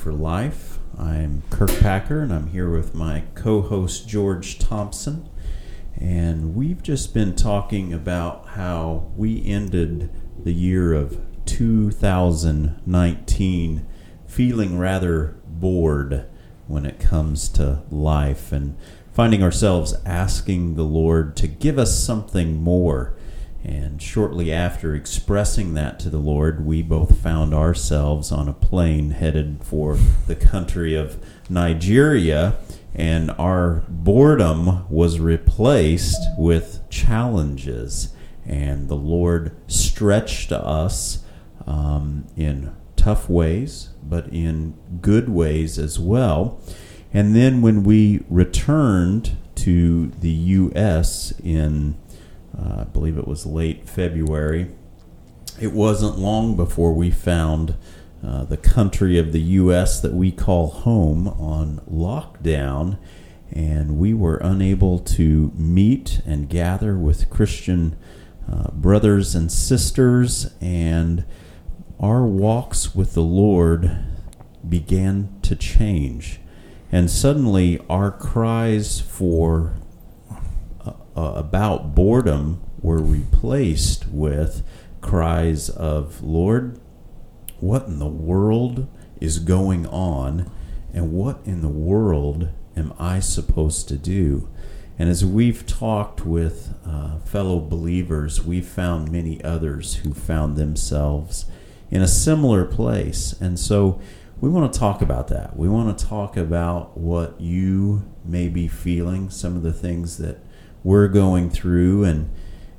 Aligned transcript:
For 0.00 0.12
Life. 0.14 0.78
I'm 0.98 1.42
Kirk 1.50 1.78
Packer, 1.78 2.20
and 2.20 2.32
I'm 2.32 2.46
here 2.46 2.70
with 2.70 2.94
my 2.94 3.24
co 3.34 3.60
host 3.60 4.08
George 4.08 4.58
Thompson. 4.58 5.28
And 5.94 6.54
we've 6.54 6.82
just 6.82 7.12
been 7.12 7.36
talking 7.36 7.92
about 7.92 8.46
how 8.48 9.12
we 9.14 9.44
ended 9.44 10.08
the 10.42 10.54
year 10.54 10.94
of 10.94 11.20
2019 11.44 13.86
feeling 14.26 14.78
rather 14.78 15.36
bored 15.46 16.24
when 16.66 16.86
it 16.86 16.98
comes 16.98 17.50
to 17.50 17.82
life 17.90 18.52
and 18.52 18.78
finding 19.12 19.42
ourselves 19.42 19.94
asking 20.06 20.76
the 20.76 20.82
Lord 20.82 21.36
to 21.36 21.46
give 21.46 21.78
us 21.78 22.02
something 22.02 22.56
more 22.56 23.14
and 23.62 24.00
shortly 24.00 24.52
after 24.52 24.94
expressing 24.94 25.74
that 25.74 26.00
to 26.00 26.10
the 26.10 26.18
Lord, 26.18 26.64
we 26.64 26.82
both 26.82 27.18
found 27.18 27.52
ourselves 27.52 28.32
on 28.32 28.48
a 28.48 28.54
plane 28.54 29.10
headed 29.10 29.60
for 29.62 29.98
the 30.26 30.34
country 30.34 30.94
of 30.94 31.18
Nigeria, 31.48 32.56
and 32.94 33.30
our 33.32 33.84
boredom 33.88 34.88
was 34.88 35.20
replaced 35.20 36.20
with 36.38 36.80
challenges. 36.88 38.14
And 38.46 38.88
the 38.88 38.96
Lord 38.96 39.54
stretched 39.70 40.50
us 40.52 41.22
um, 41.66 42.26
in 42.36 42.74
tough 42.96 43.28
ways, 43.28 43.90
but 44.02 44.26
in 44.28 44.74
good 45.00 45.28
ways 45.28 45.78
as 45.78 45.98
well. 45.98 46.60
And 47.12 47.36
then 47.36 47.60
when 47.60 47.82
we 47.82 48.24
returned 48.28 49.36
to 49.56 50.06
the 50.08 50.30
U.S. 50.30 51.32
in 51.42 51.96
I 52.58 52.84
believe 52.84 53.18
it 53.18 53.28
was 53.28 53.46
late 53.46 53.88
February. 53.88 54.70
It 55.60 55.72
wasn't 55.72 56.18
long 56.18 56.56
before 56.56 56.92
we 56.92 57.10
found 57.10 57.76
uh, 58.24 58.44
the 58.44 58.56
country 58.56 59.18
of 59.18 59.32
the 59.32 59.40
U.S. 59.40 60.00
that 60.00 60.12
we 60.12 60.30
call 60.30 60.68
home 60.68 61.28
on 61.28 61.80
lockdown, 61.90 62.98
and 63.50 63.98
we 63.98 64.14
were 64.14 64.36
unable 64.36 64.98
to 64.98 65.52
meet 65.54 66.20
and 66.26 66.48
gather 66.48 66.96
with 66.96 67.30
Christian 67.30 67.96
uh, 68.50 68.70
brothers 68.72 69.34
and 69.34 69.50
sisters, 69.50 70.52
and 70.60 71.24
our 71.98 72.24
walks 72.24 72.94
with 72.94 73.14
the 73.14 73.22
Lord 73.22 74.04
began 74.68 75.38
to 75.42 75.56
change. 75.56 76.40
And 76.92 77.10
suddenly, 77.10 77.80
our 77.88 78.10
cries 78.10 79.00
for 79.00 79.74
uh, 81.16 81.32
about 81.36 81.94
boredom 81.94 82.62
were 82.80 83.02
replaced 83.02 84.08
with 84.08 84.62
cries 85.00 85.68
of, 85.68 86.22
Lord, 86.22 86.78
what 87.58 87.86
in 87.86 87.98
the 87.98 88.06
world 88.06 88.88
is 89.20 89.38
going 89.38 89.86
on? 89.86 90.50
And 90.92 91.12
what 91.12 91.40
in 91.44 91.60
the 91.60 91.68
world 91.68 92.48
am 92.76 92.92
I 92.98 93.20
supposed 93.20 93.88
to 93.88 93.96
do? 93.96 94.48
And 94.98 95.08
as 95.08 95.24
we've 95.24 95.64
talked 95.66 96.26
with 96.26 96.74
uh, 96.84 97.18
fellow 97.20 97.58
believers, 97.58 98.44
we've 98.44 98.66
found 98.66 99.10
many 99.10 99.42
others 99.42 99.96
who 99.96 100.12
found 100.12 100.56
themselves 100.56 101.46
in 101.90 102.02
a 102.02 102.08
similar 102.08 102.64
place. 102.64 103.34
And 103.40 103.58
so 103.58 104.00
we 104.40 104.50
want 104.50 104.72
to 104.72 104.78
talk 104.78 105.00
about 105.00 105.28
that. 105.28 105.56
We 105.56 105.68
want 105.68 105.96
to 105.96 106.04
talk 106.04 106.36
about 106.36 106.98
what 106.98 107.40
you 107.40 108.10
may 108.24 108.48
be 108.48 108.68
feeling, 108.68 109.30
some 109.30 109.56
of 109.56 109.62
the 109.62 109.72
things 109.72 110.18
that 110.18 110.38
we're 110.82 111.08
going 111.08 111.50
through 111.50 112.04
and 112.04 112.30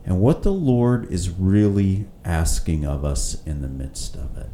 and 0.03 0.19
what 0.19 0.43
the 0.43 0.51
Lord 0.51 1.11
is 1.11 1.29
really 1.29 2.07
asking 2.25 2.85
of 2.85 3.05
us 3.05 3.41
in 3.45 3.61
the 3.61 3.67
midst 3.67 4.15
of 4.15 4.35
it. 4.37 4.49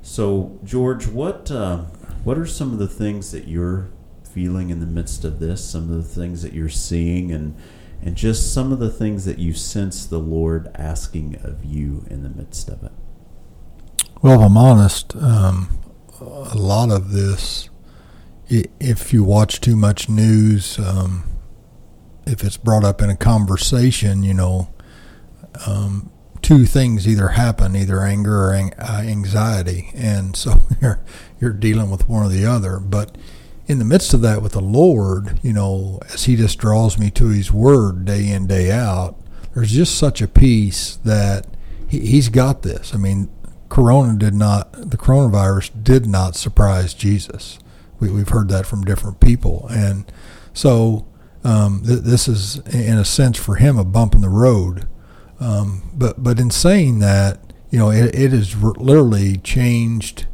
So, 0.00 0.58
George, 0.64 1.06
what 1.06 1.50
uh, 1.50 1.82
what 2.24 2.38
are 2.38 2.46
some 2.46 2.72
of 2.72 2.78
the 2.78 2.88
things 2.88 3.30
that 3.32 3.46
you're 3.46 3.90
feeling 4.32 4.70
in 4.70 4.80
the 4.80 4.86
midst 4.86 5.24
of 5.24 5.38
this? 5.38 5.62
Some 5.62 5.90
of 5.90 5.96
the 5.96 6.02
things 6.02 6.42
that 6.42 6.54
you're 6.54 6.70
seeing, 6.70 7.30
and 7.30 7.56
and 8.00 8.16
just 8.16 8.54
some 8.54 8.72
of 8.72 8.78
the 8.78 8.90
things 8.90 9.26
that 9.26 9.38
you 9.38 9.52
sense 9.52 10.06
the 10.06 10.18
Lord 10.18 10.70
asking 10.74 11.36
of 11.42 11.64
you 11.64 12.06
in 12.08 12.22
the 12.22 12.30
midst 12.30 12.70
of 12.70 12.82
it. 12.82 12.92
Well, 14.22 14.40
if 14.40 14.46
I'm 14.46 14.56
honest, 14.56 15.14
um, 15.16 15.78
a 16.20 16.56
lot 16.56 16.90
of 16.90 17.12
this, 17.12 17.68
if 18.48 19.12
you 19.12 19.24
watch 19.24 19.60
too 19.60 19.76
much 19.76 20.08
news. 20.08 20.78
Um, 20.78 21.27
if 22.28 22.44
it's 22.44 22.56
brought 22.56 22.84
up 22.84 23.00
in 23.00 23.10
a 23.10 23.16
conversation, 23.16 24.22
you 24.22 24.34
know, 24.34 24.68
um, 25.66 26.10
two 26.42 26.66
things 26.66 27.08
either 27.08 27.28
happen, 27.28 27.74
either 27.74 28.02
anger 28.02 28.50
or 28.50 28.54
uh, 28.54 29.00
anxiety, 29.02 29.90
and 29.94 30.36
so 30.42 30.60
you're 30.80 31.00
you're 31.40 31.52
dealing 31.52 31.90
with 31.90 32.08
one 32.08 32.24
or 32.24 32.28
the 32.28 32.46
other. 32.46 32.78
But 32.78 33.16
in 33.66 33.78
the 33.78 33.84
midst 33.84 34.14
of 34.14 34.20
that, 34.22 34.42
with 34.42 34.52
the 34.52 34.60
Lord, 34.60 35.40
you 35.42 35.52
know, 35.52 36.00
as 36.12 36.24
He 36.24 36.36
just 36.36 36.58
draws 36.58 36.98
me 36.98 37.10
to 37.12 37.28
His 37.28 37.52
Word 37.52 38.04
day 38.04 38.30
in 38.30 38.46
day 38.46 38.70
out, 38.70 39.16
there's 39.54 39.72
just 39.72 39.96
such 39.96 40.22
a 40.22 40.28
peace 40.28 40.96
that 41.04 41.46
he, 41.88 42.00
He's 42.00 42.28
got 42.28 42.62
this. 42.62 42.94
I 42.94 42.98
mean, 42.98 43.30
Corona 43.68 44.16
did 44.18 44.34
not, 44.34 44.72
the 44.72 44.96
coronavirus 44.96 45.82
did 45.82 46.06
not 46.06 46.36
surprise 46.36 46.94
Jesus. 46.94 47.58
We, 48.00 48.10
we've 48.10 48.28
heard 48.28 48.48
that 48.48 48.66
from 48.66 48.84
different 48.84 49.20
people, 49.20 49.66
and 49.70 50.10
so 50.52 51.06
um, 51.48 51.82
th- 51.82 52.00
this 52.00 52.28
is, 52.28 52.58
in 52.66 52.98
a 52.98 53.06
sense, 53.06 53.38
for 53.38 53.54
him, 53.54 53.78
a 53.78 53.84
bump 53.84 54.14
in 54.14 54.20
the 54.20 54.28
road. 54.28 54.86
Um, 55.40 55.90
but 55.94 56.22
but 56.22 56.38
in 56.38 56.50
saying 56.50 56.98
that, 56.98 57.40
you 57.70 57.78
know, 57.78 57.90
it, 57.90 58.14
it 58.14 58.32
has 58.32 58.54
literally 58.54 59.38
changed 59.38 60.26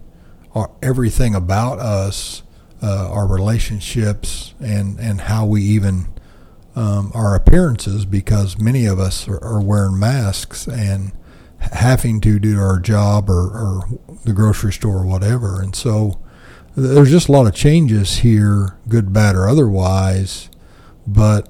our, 0.55 0.73
everything 0.83 1.35
about 1.35 1.79
us, 1.79 2.43
uh, 2.83 3.11
our 3.13 3.29
relationships, 3.29 4.55
and 4.59 4.99
and 4.99 5.23
how 5.23 5.47
we 5.47 5.63
even 5.63 6.07
um, 6.75 7.13
our 7.15 7.37
appearances, 7.37 8.05
because 8.05 8.59
many 8.59 8.85
of 8.85 8.99
us 8.99 9.29
are, 9.29 9.43
are, 9.45 9.63
wearing 9.63 9.97
masks 9.97 10.67
and 10.67 11.13
having 11.61 12.21
to 12.23 12.41
do 12.41 12.59
our 12.59 12.81
job 12.81 13.31
or, 13.31 13.51
or 13.53 13.89
the 14.25 14.33
grocery 14.33 14.73
store 14.73 15.03
or 15.03 15.07
whatever, 15.07 15.63
and 15.63 15.77
so 15.77 16.19
there's 16.77 17.11
just 17.11 17.29
a 17.29 17.33
lot 17.33 17.47
of 17.47 17.55
changes 17.55 18.19
here, 18.19 18.77
good, 18.89 19.13
bad, 19.13 19.37
or 19.37 19.47
otherwise 19.47 20.49
but 21.07 21.49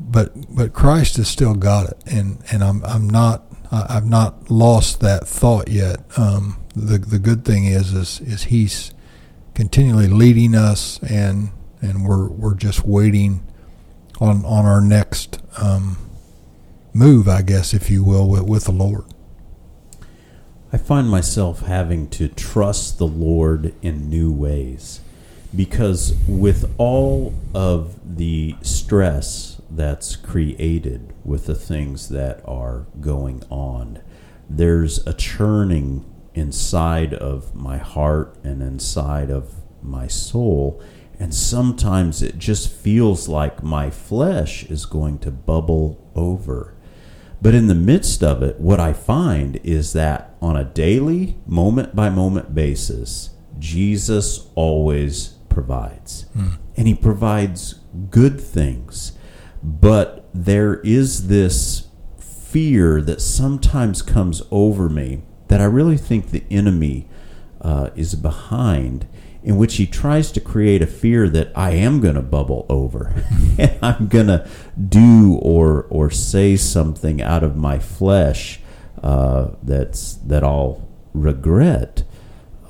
but 0.00 0.32
but 0.54 0.72
Christ 0.72 1.16
has 1.16 1.28
still 1.28 1.54
got 1.54 1.90
it, 1.90 1.98
and 2.06 2.42
and 2.52 2.62
I'm 2.62 2.84
I'm 2.84 3.08
not 3.08 3.44
I've 3.70 4.06
not 4.06 4.50
lost 4.50 5.00
that 5.00 5.26
thought 5.26 5.68
yet. 5.68 6.00
Um, 6.16 6.64
the 6.74 6.98
the 6.98 7.18
good 7.18 7.44
thing 7.44 7.64
is 7.64 7.92
is 7.92 8.20
is 8.20 8.44
He's 8.44 8.92
continually 9.54 10.08
leading 10.08 10.54
us, 10.54 11.02
and 11.02 11.50
and 11.80 12.06
we're 12.06 12.28
we're 12.28 12.54
just 12.54 12.84
waiting 12.84 13.44
on 14.20 14.44
on 14.44 14.64
our 14.64 14.80
next 14.80 15.40
um, 15.60 15.98
move, 16.92 17.28
I 17.28 17.42
guess, 17.42 17.74
if 17.74 17.90
you 17.90 18.02
will, 18.02 18.28
with, 18.28 18.42
with 18.42 18.64
the 18.64 18.72
Lord. 18.72 19.04
I 20.72 20.76
find 20.76 21.08
myself 21.08 21.60
having 21.60 22.08
to 22.10 22.28
trust 22.28 22.98
the 22.98 23.06
Lord 23.06 23.74
in 23.80 24.10
new 24.10 24.30
ways 24.30 25.00
because 25.54 26.14
with 26.26 26.72
all 26.78 27.34
of 27.54 28.16
the 28.16 28.54
stress 28.62 29.60
that's 29.70 30.16
created 30.16 31.14
with 31.24 31.46
the 31.46 31.54
things 31.54 32.08
that 32.10 32.40
are 32.46 32.86
going 33.00 33.42
on, 33.50 34.00
there's 34.48 35.06
a 35.06 35.12
churning 35.12 36.04
inside 36.34 37.14
of 37.14 37.54
my 37.54 37.78
heart 37.78 38.36
and 38.44 38.62
inside 38.62 39.30
of 39.30 39.54
my 39.82 40.06
soul. 40.06 40.82
And 41.18 41.34
sometimes 41.34 42.22
it 42.22 42.38
just 42.38 42.70
feels 42.70 43.28
like 43.28 43.62
my 43.62 43.90
flesh 43.90 44.64
is 44.64 44.86
going 44.86 45.18
to 45.20 45.30
bubble 45.30 46.10
over. 46.14 46.74
But 47.40 47.54
in 47.54 47.68
the 47.68 47.74
midst 47.74 48.22
of 48.22 48.42
it, 48.42 48.60
what 48.60 48.80
I 48.80 48.92
find 48.92 49.56
is 49.64 49.92
that 49.92 50.34
on 50.40 50.56
a 50.56 50.64
daily, 50.64 51.36
moment 51.46 51.94
by 51.94 52.10
moment 52.10 52.54
basis, 52.54 53.30
Jesus 53.58 54.48
always 54.54 55.37
provides. 55.58 56.26
Mm. 56.36 56.58
And 56.76 56.86
He 56.86 56.94
provides 56.94 57.80
good 58.10 58.40
things. 58.40 59.12
But 59.60 60.28
there 60.32 60.74
is 60.82 61.26
this 61.26 61.88
fear 62.20 63.00
that 63.02 63.20
sometimes 63.20 64.00
comes 64.02 64.40
over 64.52 64.88
me 64.88 65.22
that 65.48 65.60
I 65.60 65.64
really 65.64 65.96
think 65.96 66.30
the 66.30 66.44
enemy 66.48 67.08
uh, 67.60 67.90
is 67.96 68.14
behind, 68.14 69.08
in 69.42 69.56
which 69.56 69.76
he 69.76 69.86
tries 69.86 70.30
to 70.32 70.40
create 70.40 70.80
a 70.80 70.86
fear 70.86 71.28
that 71.28 71.50
I 71.56 71.70
am 71.70 72.00
going 72.00 72.14
to 72.14 72.22
bubble 72.22 72.64
over, 72.68 73.12
and 73.58 73.76
I'm 73.82 74.06
going 74.06 74.28
to 74.28 74.48
do 74.78 75.38
or 75.42 75.86
or 75.90 76.10
say 76.10 76.56
something 76.56 77.20
out 77.20 77.42
of 77.42 77.56
my 77.56 77.80
flesh 77.80 78.60
uh, 79.02 79.48
that's 79.62 80.14
that 80.14 80.44
I'll 80.44 80.88
regret. 81.14 82.04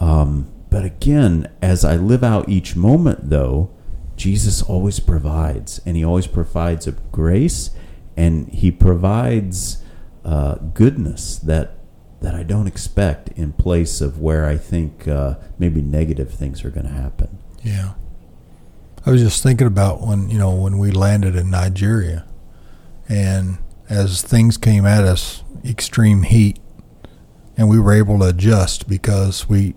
Um, 0.00 0.50
but 0.70 0.84
again, 0.84 1.50
as 1.62 1.84
I 1.84 1.96
live 1.96 2.22
out 2.22 2.48
each 2.48 2.76
moment, 2.76 3.30
though, 3.30 3.70
Jesus 4.16 4.62
always 4.62 5.00
provides, 5.00 5.80
and 5.86 5.96
He 5.96 6.04
always 6.04 6.26
provides 6.26 6.86
a 6.86 6.92
grace, 6.92 7.70
and 8.16 8.48
He 8.48 8.70
provides 8.70 9.82
uh, 10.24 10.56
goodness 10.74 11.36
that 11.38 11.78
that 12.20 12.34
I 12.34 12.42
don't 12.42 12.66
expect 12.66 13.28
in 13.38 13.52
place 13.52 14.00
of 14.00 14.20
where 14.20 14.44
I 14.44 14.56
think 14.56 15.06
uh, 15.06 15.36
maybe 15.56 15.80
negative 15.80 16.32
things 16.34 16.64
are 16.64 16.70
going 16.70 16.86
to 16.86 16.92
happen. 16.92 17.38
Yeah. 17.62 17.94
I 19.06 19.10
was 19.10 19.22
just 19.22 19.42
thinking 19.42 19.66
about 19.66 20.00
when, 20.00 20.28
you 20.28 20.38
know, 20.38 20.52
when 20.54 20.78
we 20.78 20.90
landed 20.90 21.36
in 21.36 21.48
Nigeria 21.48 22.26
and 23.08 23.58
as 23.88 24.20
things 24.20 24.56
came 24.56 24.84
at 24.84 25.04
us, 25.04 25.44
extreme 25.64 26.22
heat, 26.22 26.58
and 27.56 27.68
we 27.68 27.78
were 27.78 27.92
able 27.92 28.18
to 28.18 28.28
adjust 28.28 28.88
because 28.88 29.48
we, 29.48 29.74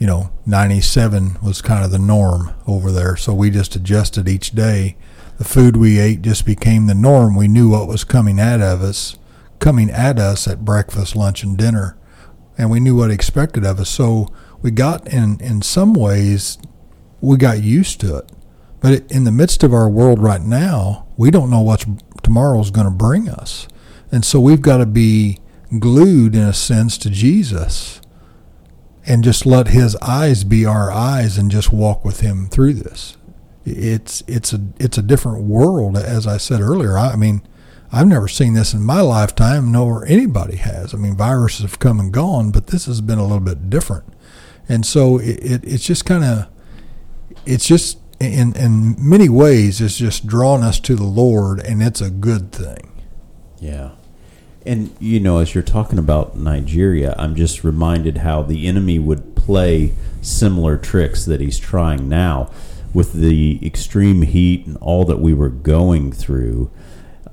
you 0.00 0.06
know, 0.06 0.30
97 0.46 1.36
was 1.42 1.60
kind 1.60 1.84
of 1.84 1.90
the 1.90 1.98
norm 1.98 2.54
over 2.66 2.90
there. 2.90 3.16
So 3.16 3.34
we 3.34 3.50
just 3.50 3.76
adjusted 3.76 4.28
each 4.28 4.52
day. 4.52 4.96
The 5.36 5.44
food 5.44 5.76
we 5.76 6.00
ate 6.00 6.22
just 6.22 6.46
became 6.46 6.86
the 6.86 6.94
norm. 6.94 7.36
We 7.36 7.48
knew 7.48 7.68
what 7.68 7.86
was 7.86 8.02
coming 8.02 8.40
at 8.40 8.62
of 8.62 8.82
us, 8.82 9.18
coming 9.58 9.90
at 9.90 10.18
us 10.18 10.48
at 10.48 10.64
breakfast, 10.64 11.14
lunch, 11.14 11.42
and 11.42 11.56
dinner, 11.56 11.98
and 12.56 12.70
we 12.70 12.80
knew 12.80 12.96
what 12.96 13.10
expected 13.10 13.64
of 13.64 13.78
us. 13.78 13.90
So 13.90 14.28
we 14.62 14.70
got 14.70 15.06
in 15.06 15.38
in 15.40 15.60
some 15.60 15.92
ways, 15.92 16.56
we 17.20 17.36
got 17.36 17.62
used 17.62 18.00
to 18.00 18.16
it. 18.16 18.32
But 18.80 19.10
in 19.12 19.24
the 19.24 19.32
midst 19.32 19.62
of 19.62 19.74
our 19.74 19.88
world 19.88 20.22
right 20.22 20.40
now, 20.40 21.06
we 21.18 21.30
don't 21.30 21.50
know 21.50 21.60
what 21.60 21.84
tomorrow's 22.22 22.70
going 22.70 22.86
to 22.86 22.90
bring 22.90 23.28
us. 23.28 23.68
And 24.10 24.24
so 24.24 24.40
we've 24.40 24.62
got 24.62 24.78
to 24.78 24.86
be 24.86 25.38
glued, 25.78 26.34
in 26.34 26.42
a 26.42 26.54
sense, 26.54 26.96
to 26.98 27.10
Jesus 27.10 27.99
and 29.06 29.24
just 29.24 29.46
let 29.46 29.68
his 29.68 29.96
eyes 29.96 30.44
be 30.44 30.64
our 30.64 30.90
eyes 30.90 31.38
and 31.38 31.50
just 31.50 31.72
walk 31.72 32.04
with 32.04 32.20
him 32.20 32.46
through 32.46 32.74
this. 32.74 33.16
It's 33.64 34.22
it's 34.26 34.52
a 34.52 34.60
it's 34.78 34.98
a 34.98 35.02
different 35.02 35.44
world, 35.44 35.96
as 35.96 36.26
I 36.26 36.36
said 36.36 36.60
earlier. 36.60 36.96
I, 36.96 37.16
mean, 37.16 37.42
I've 37.92 38.06
never 38.06 38.28
seen 38.28 38.54
this 38.54 38.72
in 38.72 38.82
my 38.82 39.00
lifetime, 39.00 39.70
nor 39.70 40.06
anybody 40.06 40.56
has. 40.56 40.94
I 40.94 40.96
mean, 40.96 41.16
viruses 41.16 41.62
have 41.62 41.78
come 41.78 42.00
and 42.00 42.12
gone, 42.12 42.50
but 42.50 42.68
this 42.68 42.86
has 42.86 43.00
been 43.00 43.18
a 43.18 43.22
little 43.22 43.40
bit 43.40 43.68
different. 43.68 44.04
And 44.68 44.86
so 44.86 45.18
it, 45.18 45.38
it 45.42 45.64
it's 45.64 45.84
just 45.84 46.04
kind 46.04 46.24
of 46.24 46.48
it's 47.44 47.66
just 47.66 47.98
in 48.18 48.54
in 48.56 48.96
many 48.98 49.28
ways 49.28 49.80
it's 49.80 49.96
just 49.96 50.26
drawn 50.26 50.62
us 50.62 50.80
to 50.80 50.94
the 50.94 51.04
Lord, 51.04 51.60
and 51.60 51.82
it's 51.82 52.00
a 52.00 52.10
good 52.10 52.52
thing. 52.52 52.92
Yeah. 53.58 53.90
And 54.66 54.94
you 54.98 55.20
know, 55.20 55.38
as 55.38 55.54
you're 55.54 55.62
talking 55.62 55.98
about 55.98 56.36
Nigeria, 56.36 57.14
I'm 57.18 57.34
just 57.34 57.64
reminded 57.64 58.18
how 58.18 58.42
the 58.42 58.66
enemy 58.66 58.98
would 58.98 59.34
play 59.34 59.94
similar 60.20 60.76
tricks 60.76 61.24
that 61.24 61.40
he's 61.40 61.58
trying 61.58 62.08
now 62.08 62.50
with 62.92 63.12
the 63.14 63.58
extreme 63.64 64.22
heat 64.22 64.66
and 64.66 64.76
all 64.78 65.04
that 65.04 65.18
we 65.18 65.32
were 65.32 65.48
going 65.48 66.12
through. 66.12 66.70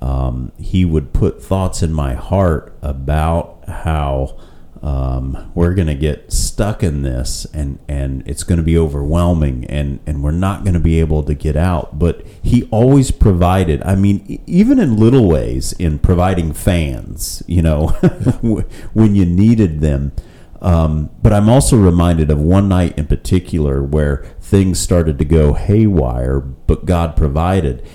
Um, 0.00 0.52
he 0.58 0.84
would 0.84 1.12
put 1.12 1.42
thoughts 1.42 1.82
in 1.82 1.92
my 1.92 2.14
heart 2.14 2.72
about 2.80 3.64
how 3.68 4.38
um, 4.82 5.50
we're 5.54 5.74
going 5.74 5.88
to 5.88 5.94
get 5.94 6.32
stuck 6.32 6.82
in 6.82 7.02
this 7.02 7.46
and, 7.46 7.78
and 7.88 8.22
it's 8.26 8.44
going 8.44 8.58
to 8.58 8.62
be 8.62 8.78
overwhelming 8.78 9.64
and, 9.64 9.98
and 10.06 10.22
we're 10.22 10.30
not 10.30 10.62
going 10.62 10.74
to 10.74 10.80
be 10.80 11.00
able 11.00 11.22
to 11.24 11.34
get 11.34 11.56
out. 11.56 11.98
But 11.98 12.24
he 12.42 12.68
always 12.70 13.10
provided, 13.10 13.82
I 13.82 13.96
mean, 13.96 14.42
even 14.46 14.78
in 14.78 14.96
little 14.96 15.28
ways, 15.28 15.72
in 15.74 15.98
providing 15.98 16.52
fans, 16.52 17.42
you 17.46 17.62
know, 17.62 17.88
when 18.92 19.14
you 19.14 19.26
needed 19.26 19.80
them. 19.80 20.12
Um, 20.60 21.10
but 21.22 21.32
I'm 21.32 21.48
also 21.48 21.76
reminded 21.76 22.30
of 22.30 22.40
one 22.40 22.68
night 22.68 22.98
in 22.98 23.06
particular 23.06 23.82
where 23.82 24.24
things 24.40 24.78
started 24.78 25.18
to 25.18 25.24
go 25.24 25.54
haywire, 25.54 26.40
but 26.40 26.84
God 26.84 27.16
provided. 27.16 27.86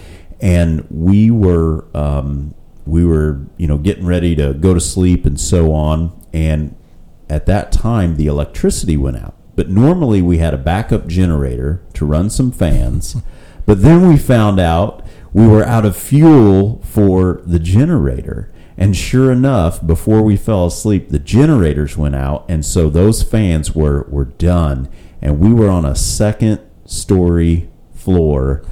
And 0.42 0.86
we 0.90 1.32
were. 1.32 1.86
Um, 1.96 2.56
we 2.86 3.06
were, 3.06 3.48
you 3.56 3.66
know, 3.66 3.78
getting 3.78 4.06
ready 4.06 4.36
to 4.36 4.54
go 4.54 4.74
to 4.74 4.82
sleep 4.82 5.26
and 5.26 5.40
so 5.40 5.72
on 5.72 6.12
and 6.34 6.76
at 7.30 7.46
that 7.46 7.72
time 7.72 8.16
the 8.16 8.28
electricity 8.28 8.98
went 8.98 9.18
out. 9.18 9.36
But 9.56 9.70
normally 9.70 10.22
we 10.22 10.40
had 10.40 10.54
a 10.54 10.58
backup 10.58 11.08
generator 11.08 11.84
to 11.94 12.06
run 12.06 12.30
some 12.30 12.52
fans. 12.52 13.16
But 13.66 13.82
then 13.82 14.10
we 14.10 14.18
found 14.18 14.60
out 14.60 15.06
we 15.32 15.48
were 15.48 15.64
out 15.64 15.86
of 15.86 15.96
fuel 15.96 16.82
for 16.84 17.42
the 17.46 17.60
generator. 17.60 18.52
And 18.78 18.94
sure 18.94 19.32
enough, 19.32 19.86
before 19.86 20.22
we 20.22 20.36
fell 20.36 20.66
asleep, 20.66 21.08
the 21.08 21.18
generators 21.20 21.96
went 21.96 22.16
out, 22.16 22.44
and 22.50 22.66
so 22.66 22.90
those 22.90 23.24
fans 23.24 23.74
were, 23.74 24.06
were 24.10 24.26
done. 24.26 24.90
And 25.22 25.40
we 25.40 25.54
were 25.54 25.70
on 25.70 25.86
a 25.86 25.96
second 25.96 26.60
story 26.86 27.70
floor, 27.94 28.66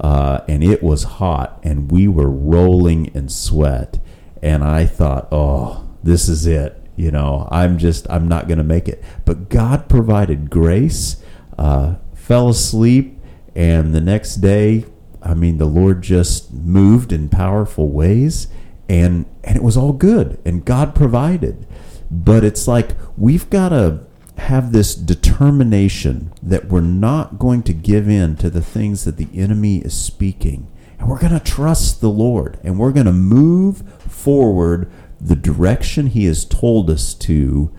uh, 0.00 0.40
and 0.48 0.64
it 0.64 0.82
was 0.82 1.02
hot, 1.04 1.60
and 1.62 1.90
we 1.90 2.08
were 2.08 2.30
rolling 2.30 3.06
in 3.14 3.28
sweat. 3.28 3.98
And 4.40 4.64
I 4.64 4.86
thought, 4.86 5.28
oh, 5.30 5.88
this 6.02 6.26
is 6.26 6.46
it 6.46 6.77
you 6.98 7.10
know 7.10 7.48
i'm 7.50 7.78
just 7.78 8.06
i'm 8.10 8.28
not 8.28 8.48
going 8.48 8.58
to 8.58 8.64
make 8.64 8.88
it. 8.88 9.02
But 9.24 9.48
god 9.48 9.88
provided 9.88 10.50
grace 10.50 11.22
uh, 11.56 11.96
fell 12.14 12.48
asleep 12.48 13.18
and 13.54 13.94
the 13.94 14.00
next 14.00 14.36
day 14.36 14.84
i 15.22 15.34
mean 15.34 15.58
the 15.58 15.66
lord 15.66 16.02
just 16.02 16.52
moved 16.52 17.12
in 17.12 17.28
powerful 17.28 17.88
ways 17.90 18.48
and 18.88 19.26
and 19.44 19.56
it 19.56 19.62
was 19.62 19.76
all 19.76 19.92
good 19.92 20.38
and 20.44 20.64
god 20.64 20.94
provided. 20.94 21.66
But 22.10 22.42
it's 22.42 22.66
like 22.66 22.96
we've 23.16 23.48
got 23.50 23.68
to 23.70 24.06
have 24.38 24.72
this 24.72 24.94
determination 24.94 26.32
that 26.42 26.66
we're 26.66 26.80
not 26.80 27.38
going 27.38 27.62
to 27.64 27.72
give 27.74 28.08
in 28.08 28.36
to 28.36 28.48
the 28.48 28.62
things 28.62 29.04
that 29.04 29.16
the 29.16 29.28
enemy 29.34 29.78
is 29.78 29.94
speaking. 29.94 30.68
And 30.98 31.08
we're 31.08 31.18
going 31.18 31.32
to 31.32 31.40
trust 31.40 32.00
the 32.00 32.08
lord 32.08 32.58
and 32.62 32.78
we're 32.78 32.92
going 32.92 33.06
to 33.06 33.12
move 33.12 33.82
forward 34.00 34.90
the 35.20 35.36
direction 35.36 36.08
He 36.08 36.26
has 36.26 36.44
told 36.44 36.90
us 36.90 37.14
to, 37.14 37.72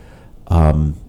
um, 0.48 1.00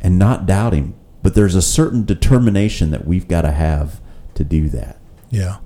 and 0.00 0.18
not 0.18 0.46
doubt 0.46 0.72
Him. 0.72 0.94
But 1.22 1.34
there's 1.34 1.54
a 1.54 1.62
certain 1.62 2.04
determination 2.04 2.90
that 2.90 3.06
we've 3.06 3.28
got 3.28 3.42
to 3.42 3.52
have 3.52 4.00
to 4.34 4.44
do 4.44 4.68
that. 4.70 4.98
Yeah. 5.30 5.58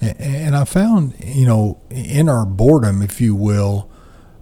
And 0.00 0.54
I 0.54 0.64
found, 0.64 1.14
you 1.24 1.46
know, 1.46 1.80
in 1.90 2.28
our 2.28 2.46
boredom, 2.46 3.02
if 3.02 3.20
you 3.20 3.34
will, 3.34 3.90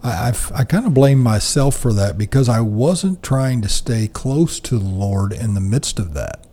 I, 0.03 0.27
I've, 0.29 0.51
I 0.53 0.63
kind 0.63 0.85
of 0.85 0.93
blame 0.93 1.19
myself 1.19 1.75
for 1.75 1.93
that 1.93 2.17
because 2.17 2.47
I 2.47 2.59
wasn't 2.59 3.23
trying 3.23 3.61
to 3.63 3.69
stay 3.69 4.07
close 4.07 4.59
to 4.61 4.77
the 4.77 4.85
Lord 4.85 5.33
in 5.33 5.53
the 5.53 5.61
midst 5.61 5.99
of 5.99 6.13
that. 6.13 6.45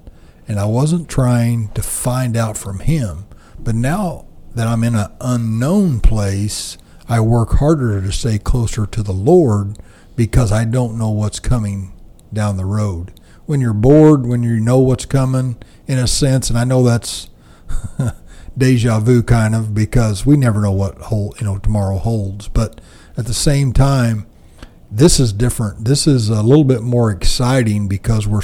And 0.48 0.58
I 0.58 0.66
wasn't 0.66 1.08
trying 1.08 1.68
to 1.68 1.82
find 1.82 2.36
out 2.36 2.56
from 2.56 2.80
Him. 2.80 3.26
But 3.58 3.74
now 3.74 4.26
that 4.54 4.66
I'm 4.66 4.84
in 4.84 4.94
an 4.94 5.10
unknown 5.20 6.00
place, 6.00 6.78
I 7.08 7.20
work 7.20 7.54
harder 7.54 8.00
to 8.00 8.12
stay 8.12 8.38
closer 8.38 8.86
to 8.86 9.02
the 9.02 9.12
Lord 9.12 9.78
because 10.16 10.52
I 10.52 10.64
don't 10.64 10.98
know 10.98 11.10
what's 11.10 11.40
coming 11.40 11.92
down 12.32 12.56
the 12.56 12.64
road. 12.64 13.12
When 13.46 13.60
you're 13.60 13.74
bored, 13.74 14.26
when 14.26 14.42
you 14.42 14.58
know 14.58 14.78
what's 14.78 15.04
coming, 15.04 15.56
in 15.86 15.98
a 15.98 16.06
sense, 16.06 16.48
and 16.48 16.58
I 16.58 16.64
know 16.64 16.82
that's 16.82 17.28
deja 18.56 19.00
vu 19.00 19.22
kind 19.22 19.54
of 19.54 19.74
because 19.74 20.24
we 20.24 20.36
never 20.36 20.60
know 20.60 20.72
what 20.72 20.96
whole 20.98 21.34
you 21.38 21.44
know 21.44 21.58
tomorrow 21.58 21.98
holds. 21.98 22.48
But 22.48 22.80
at 23.16 23.26
the 23.26 23.34
same 23.34 23.72
time, 23.72 24.26
this 24.90 25.20
is 25.20 25.32
different. 25.32 25.84
This 25.84 26.06
is 26.06 26.28
a 26.28 26.42
little 26.42 26.64
bit 26.64 26.82
more 26.82 27.10
exciting 27.10 27.88
because 27.88 28.26
we're 28.26 28.42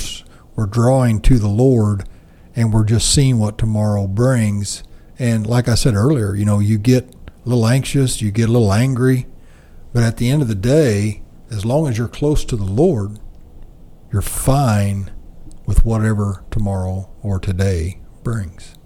we're 0.55 0.67
drawing 0.67 1.21
to 1.23 1.39
the 1.39 1.49
Lord, 1.49 2.07
and 2.55 2.73
we're 2.73 2.85
just 2.85 3.15
seeing 3.15 3.39
what 3.39 3.57
tomorrow 3.57 4.07
brings. 4.07 4.83
And 5.19 5.47
like 5.47 5.69
I 5.69 5.75
said 5.75 5.95
earlier, 5.95 6.35
you 6.35 6.45
know, 6.45 6.59
you 6.59 6.79
get 6.79 7.15
little 7.51 7.67
anxious, 7.67 8.23
you 8.23 8.31
get 8.31 8.49
a 8.49 8.53
little 8.53 8.73
angry. 8.73 9.27
But 9.93 10.05
at 10.05 10.17
the 10.17 10.31
end 10.31 10.41
of 10.41 10.49
the 10.49 10.55
day, 10.55 11.23
as 11.51 11.65
long 11.65 11.89
as 11.89 11.99
you're 11.99 12.09
close 12.09 12.45
to 12.45 12.57
the 12.57 12.65
Lord, 12.65 13.19
you're 14.13 14.23
fine 14.23 15.11
with 15.67 15.85
whatever 15.85 16.45
tomorrow 16.51 17.11
or 17.23 17.41
today 17.41 18.01
brings. 18.23 18.77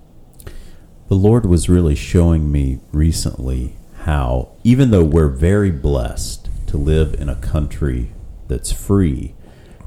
The 1.08 1.14
Lord 1.14 1.44
was 1.44 1.68
really 1.68 1.94
showing 1.94 2.50
me 2.50 2.80
recently 2.90 3.76
how, 4.04 4.52
even 4.64 4.90
though 4.90 5.04
we're 5.04 5.28
very 5.28 5.70
blessed 5.70 6.48
to 6.68 6.78
live 6.78 7.14
in 7.14 7.28
a 7.28 7.36
country 7.36 8.12
that's 8.48 8.72
free, 8.72 9.34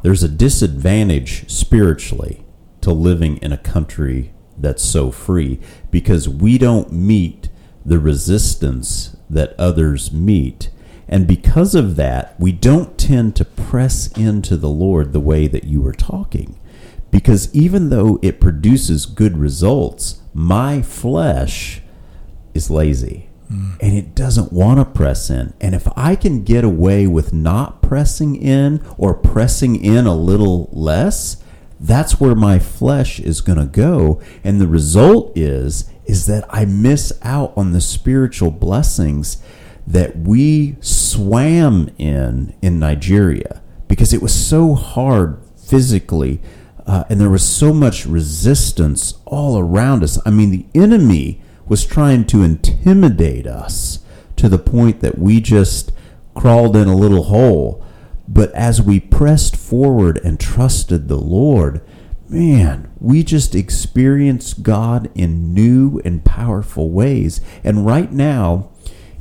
there's 0.04 0.24
a 0.24 0.30
disadvantage 0.30 1.50
spiritually 1.50 2.46
to 2.82 2.92
living 2.92 3.38
in 3.38 3.52
a 3.52 3.58
country 3.58 4.34
that's 4.56 4.84
so 4.84 5.12
free 5.12 5.60
because 5.90 6.30
we 6.30 6.60
don't 6.60 6.92
meet 6.92 7.50
the 7.88 7.98
resistance 7.98 9.16
that 9.30 9.56
others 9.58 10.12
meet. 10.12 10.70
And 11.08 11.26
because 11.26 11.74
of 11.74 11.96
that, 11.96 12.38
we 12.38 12.52
don't 12.52 12.98
tend 12.98 13.38
to 13.38 13.46
press 13.46 14.12
into 14.18 14.58
the 14.58 14.70
Lord 14.70 15.14
the 15.14 15.22
way 15.22 15.48
that 15.48 15.64
you 15.64 15.82
were 15.82 15.94
talking. 15.94 16.60
Because 17.10 17.54
even 17.56 17.90
though 17.90 18.20
it 18.22 18.42
produces 18.42 19.06
good 19.06 19.38
results, 19.38 20.22
my 20.34 20.82
flesh 20.82 21.82
is 22.54 22.70
lazy 22.70 23.30
mm. 23.50 23.78
and 23.80 23.98
it 23.98 24.14
doesn't 24.14 24.52
want 24.52 24.80
to 24.80 24.86
press 24.86 25.30
in. 25.30 25.54
And 25.62 25.74
if 25.74 25.88
I 25.96 26.18
can 26.18 26.44
get 26.44 26.66
away 26.66 27.08
with 27.08 27.32
not 27.32 27.82
pressing 27.82 28.36
in 28.36 28.84
or 28.98 29.14
pressing 29.14 29.82
in 29.82 30.06
a 30.06 30.16
little 30.16 30.70
less, 30.74 31.42
that's 31.80 32.20
where 32.20 32.36
my 32.36 32.60
flesh 32.60 33.20
is 33.20 33.40
going 33.40 33.60
to 33.60 33.66
go. 33.66 34.22
And 34.44 34.60
the 34.60 34.68
result 34.68 35.38
is 35.38 35.90
is 36.08 36.26
that 36.26 36.46
I 36.50 36.66
miss 36.66 37.14
out 37.22 37.54
on 37.56 37.74
the 37.74 37.82
spiritual 37.82 38.52
blessings 38.52 39.38
that 39.86 40.18
we 40.18 40.78
swam 40.82 41.90
in 41.98 42.56
in 42.62 42.80
Nigeria 42.80 43.62
because 43.88 44.14
it 44.14 44.22
was 44.22 44.34
so 44.34 44.74
hard 44.74 45.40
physically 45.56 46.42
uh, 46.88 47.04
and 47.10 47.20
there 47.20 47.30
was 47.30 47.46
so 47.46 47.74
much 47.74 48.06
resistance 48.06 49.16
all 49.26 49.60
around 49.60 50.04
us. 50.04 50.18
I 50.26 50.30
mean, 50.30 50.52
the 50.52 50.66
enemy 50.74 51.42
was 51.68 51.86
trying 51.86 52.26
to 52.28 52.44
intimidate 52.44 53.46
us 53.46 54.00
to 54.38 54.48
the 54.48 54.58
point 54.58 55.02
that 55.02 55.18
we 55.18 55.42
just 55.42 55.92
crawled 56.34 56.78
in 56.78 56.88
a 56.88 56.96
little 56.96 57.24
hole. 57.24 57.84
But 58.26 58.54
as 58.54 58.82
we 58.82 59.02
pressed 59.02 59.58
forward 59.58 60.20
and 60.24 60.40
trusted 60.40 61.10
the 61.10 61.18
Lord, 61.18 61.82
man, 62.30 62.92
we 63.00 63.24
just 63.24 63.56
experience 63.56 64.54
God 64.54 65.10
in 65.16 65.54
new 65.54 66.02
and 66.04 66.24
powerful 66.24 66.90
ways. 66.90 67.42
And 67.64 67.86
right 67.86 68.12
now, 68.12 68.70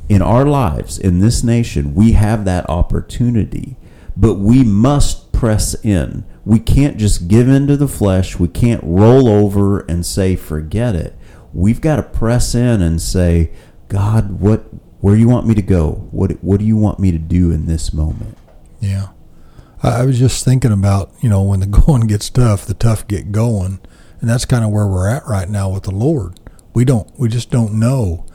in 0.09 0.21
our 0.21 0.45
lives, 0.45 0.97
in 0.97 1.19
this 1.19 1.43
nation, 1.43 1.93
we 1.93 2.13
have 2.13 2.45
that 2.45 2.69
opportunity, 2.69 3.77
but 4.15 4.35
we 4.35 4.63
must 4.63 5.31
press 5.31 5.75
in. 5.83 6.25
We 6.45 6.59
can't 6.59 6.97
just 6.97 7.27
give 7.27 7.47
in 7.47 7.67
to 7.67 7.77
the 7.77 7.87
flesh. 7.87 8.39
We 8.39 8.47
can't 8.47 8.83
roll 8.83 9.27
over 9.27 9.81
and 9.81 10.05
say, 10.05 10.35
forget 10.35 10.95
it. 10.95 11.15
We've 11.53 11.81
got 11.81 11.97
to 11.97 12.03
press 12.03 12.55
in 12.55 12.81
and 12.81 13.01
say, 13.01 13.51
God, 13.89 14.39
what, 14.39 14.65
where 15.01 15.15
do 15.15 15.21
you 15.21 15.29
want 15.29 15.47
me 15.47 15.55
to 15.55 15.61
go? 15.61 16.07
What, 16.11 16.43
what 16.43 16.59
do 16.59 16.65
you 16.65 16.77
want 16.77 16.99
me 16.99 17.11
to 17.11 17.17
do 17.17 17.51
in 17.51 17.65
this 17.65 17.93
moment? 17.93 18.37
Yeah. 18.79 19.07
I 19.93 20.05
was 20.05 20.19
just 20.19 20.43
thinking 20.43 20.71
about, 20.71 21.11
you 21.21 21.29
know, 21.29 21.41
when 21.41 21.59
the 21.59 21.65
going 21.85 22.07
gets 22.07 22.29
tough, 22.29 22.65
the 22.65 22.73
tough 22.73 23.07
get 23.07 23.31
going. 23.31 23.79
And 24.19 24.29
that's 24.29 24.45
kind 24.45 24.65
of 24.65 24.71
where 24.71 24.87
we're 24.87 25.09
at 25.09 25.27
right 25.27 25.49
now 25.49 25.69
with 25.69 25.83
the 25.83 25.91
Lord. 25.91 26.39
We 26.73 26.85
don't, 26.85 27.07
we 27.19 27.29
just 27.29 27.51
don't 27.51 27.79
know. 27.79 28.25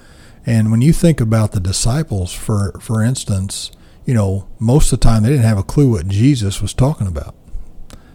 And 0.46 0.70
when 0.70 0.80
you 0.80 0.92
think 0.92 1.20
about 1.20 1.52
the 1.52 1.60
disciples, 1.60 2.32
for, 2.32 2.78
for 2.80 3.02
instance, 3.02 3.70
you 4.04 4.14
know, 4.14 4.48
most 4.58 4.92
of 4.92 4.98
the 4.98 5.04
time 5.04 5.22
they 5.22 5.28
didn't 5.28 5.44
have 5.44 5.58
a 5.58 5.62
clue 5.62 5.90
what 5.90 6.08
Jesus 6.08 6.60
was 6.60 6.74
talking 6.74 7.06
about. 7.06 7.34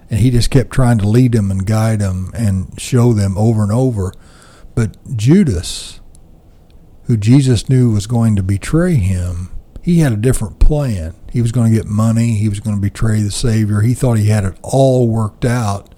And 0.10 0.20
he 0.20 0.32
just 0.32 0.50
kept 0.50 0.72
trying 0.72 0.98
to 1.00 1.08
lead 1.08 1.34
them 1.34 1.52
and 1.52 1.66
guide 1.66 2.00
them 2.00 2.32
and 2.34 2.80
show 2.80 3.14
them 3.14 3.38
over 3.38 3.64
and 3.64 3.72
over. 3.72 4.14
But 4.76 4.98
Judas, 5.16 6.00
who 7.04 7.18
Jesus 7.18 7.70
knew 7.70 7.92
was 7.92 8.08
going 8.08 8.36
to 8.36 8.44
betray 8.44 8.96
him, 8.96 9.50
he 9.82 10.00
had 10.00 10.14
a 10.14 10.18
different 10.18 10.60
plan. 10.60 11.16
He 11.38 11.42
was 11.44 11.52
going 11.52 11.72
to 11.72 11.78
get 11.78 11.86
money. 11.86 12.34
He 12.34 12.50
was 12.50 12.60
going 12.60 12.76
to 12.76 12.82
betray 12.82 13.22
the 13.22 13.30
Savior. 13.30 13.82
He 13.82 13.94
thought 13.94 14.18
he 14.18 14.26
had 14.26 14.44
it 14.44 14.58
all 14.64 15.08
worked 15.08 15.46
out. 15.46 15.94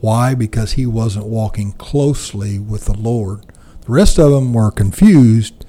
Why? 0.00 0.34
Because 0.34 0.72
he 0.72 0.84
wasn't 0.84 1.26
walking 1.26 1.70
closely 1.74 2.58
with 2.58 2.86
the 2.86 2.98
Lord. 2.98 3.46
The 3.82 3.92
rest 3.92 4.18
of 4.18 4.32
them 4.32 4.52
were 4.52 4.72
confused, 4.72 5.64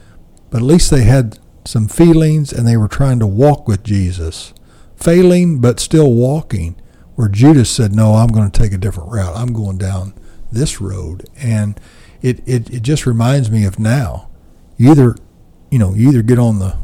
but 0.49 0.57
at 0.57 0.63
least 0.63 0.89
they 0.89 1.03
had 1.03 1.37
some 1.65 1.87
feelings 1.87 2.51
and 2.51 2.67
they 2.67 2.75
were 2.75 2.87
trying 2.87 3.19
to 3.19 3.27
walk 3.27 3.67
with 3.67 3.83
Jesus. 3.83 4.55
Failing, 4.95 5.61
but 5.61 5.79
still 5.79 6.11
walking. 6.11 6.81
Where 7.13 7.27
Judas 7.27 7.69
said, 7.69 7.93
No, 7.93 8.15
I'm 8.15 8.29
going 8.29 8.49
to 8.49 8.59
take 8.59 8.73
a 8.73 8.77
different 8.79 9.11
route. 9.11 9.37
I'm 9.37 9.53
going 9.53 9.77
down 9.77 10.15
this 10.51 10.81
road. 10.81 11.29
And 11.37 11.79
it, 12.23 12.39
it, 12.47 12.71
it 12.71 12.81
just 12.81 13.05
reminds 13.05 13.51
me 13.51 13.65
of 13.65 13.77
now. 13.77 14.31
You 14.77 14.89
either, 14.89 15.15
you 15.69 15.77
know, 15.77 15.93
you 15.93 16.09
either 16.09 16.23
get 16.23 16.39
on 16.39 16.57
the 16.57 16.75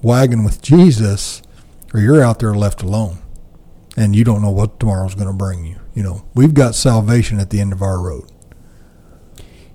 wagon 0.00 0.42
with 0.42 0.62
Jesus, 0.62 1.42
or 1.92 2.00
you're 2.00 2.22
out 2.22 2.38
there 2.38 2.54
left 2.54 2.82
alone, 2.82 3.18
and 3.96 4.16
you 4.16 4.24
don't 4.24 4.42
know 4.42 4.50
what 4.50 4.80
tomorrow's 4.80 5.14
going 5.14 5.26
to 5.26 5.32
bring 5.32 5.64
you. 5.64 5.78
You 5.94 6.02
know, 6.02 6.24
we've 6.34 6.54
got 6.54 6.74
salvation 6.74 7.38
at 7.38 7.50
the 7.50 7.60
end 7.60 7.72
of 7.72 7.82
our 7.82 8.00
road. 8.00 8.30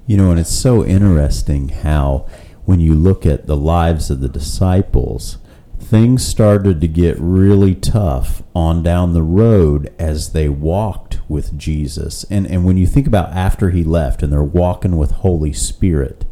You 0.05 0.17
know, 0.17 0.31
and 0.31 0.39
it's 0.39 0.53
so 0.53 0.85
interesting 0.85 1.69
how 1.69 2.27
when 2.65 2.79
you 2.79 2.93
look 2.93 3.25
at 3.25 3.45
the 3.45 3.57
lives 3.57 4.09
of 4.09 4.21
the 4.21 4.29
disciples, 4.29 5.37
things 5.79 6.25
started 6.25 6.81
to 6.81 6.87
get 6.87 7.17
really 7.19 7.75
tough 7.75 8.41
on 8.55 8.83
down 8.83 9.13
the 9.13 9.21
road 9.21 9.93
as 9.99 10.33
they 10.33 10.49
walked 10.49 11.19
with 11.29 11.57
Jesus. 11.57 12.25
And 12.29 12.47
and 12.47 12.65
when 12.65 12.77
you 12.77 12.87
think 12.87 13.07
about 13.07 13.31
after 13.31 13.69
he 13.69 13.83
left 13.83 14.23
and 14.23 14.31
they're 14.31 14.43
walking 14.43 14.97
with 14.97 15.11
Holy 15.11 15.53
Spirit, 15.53 16.25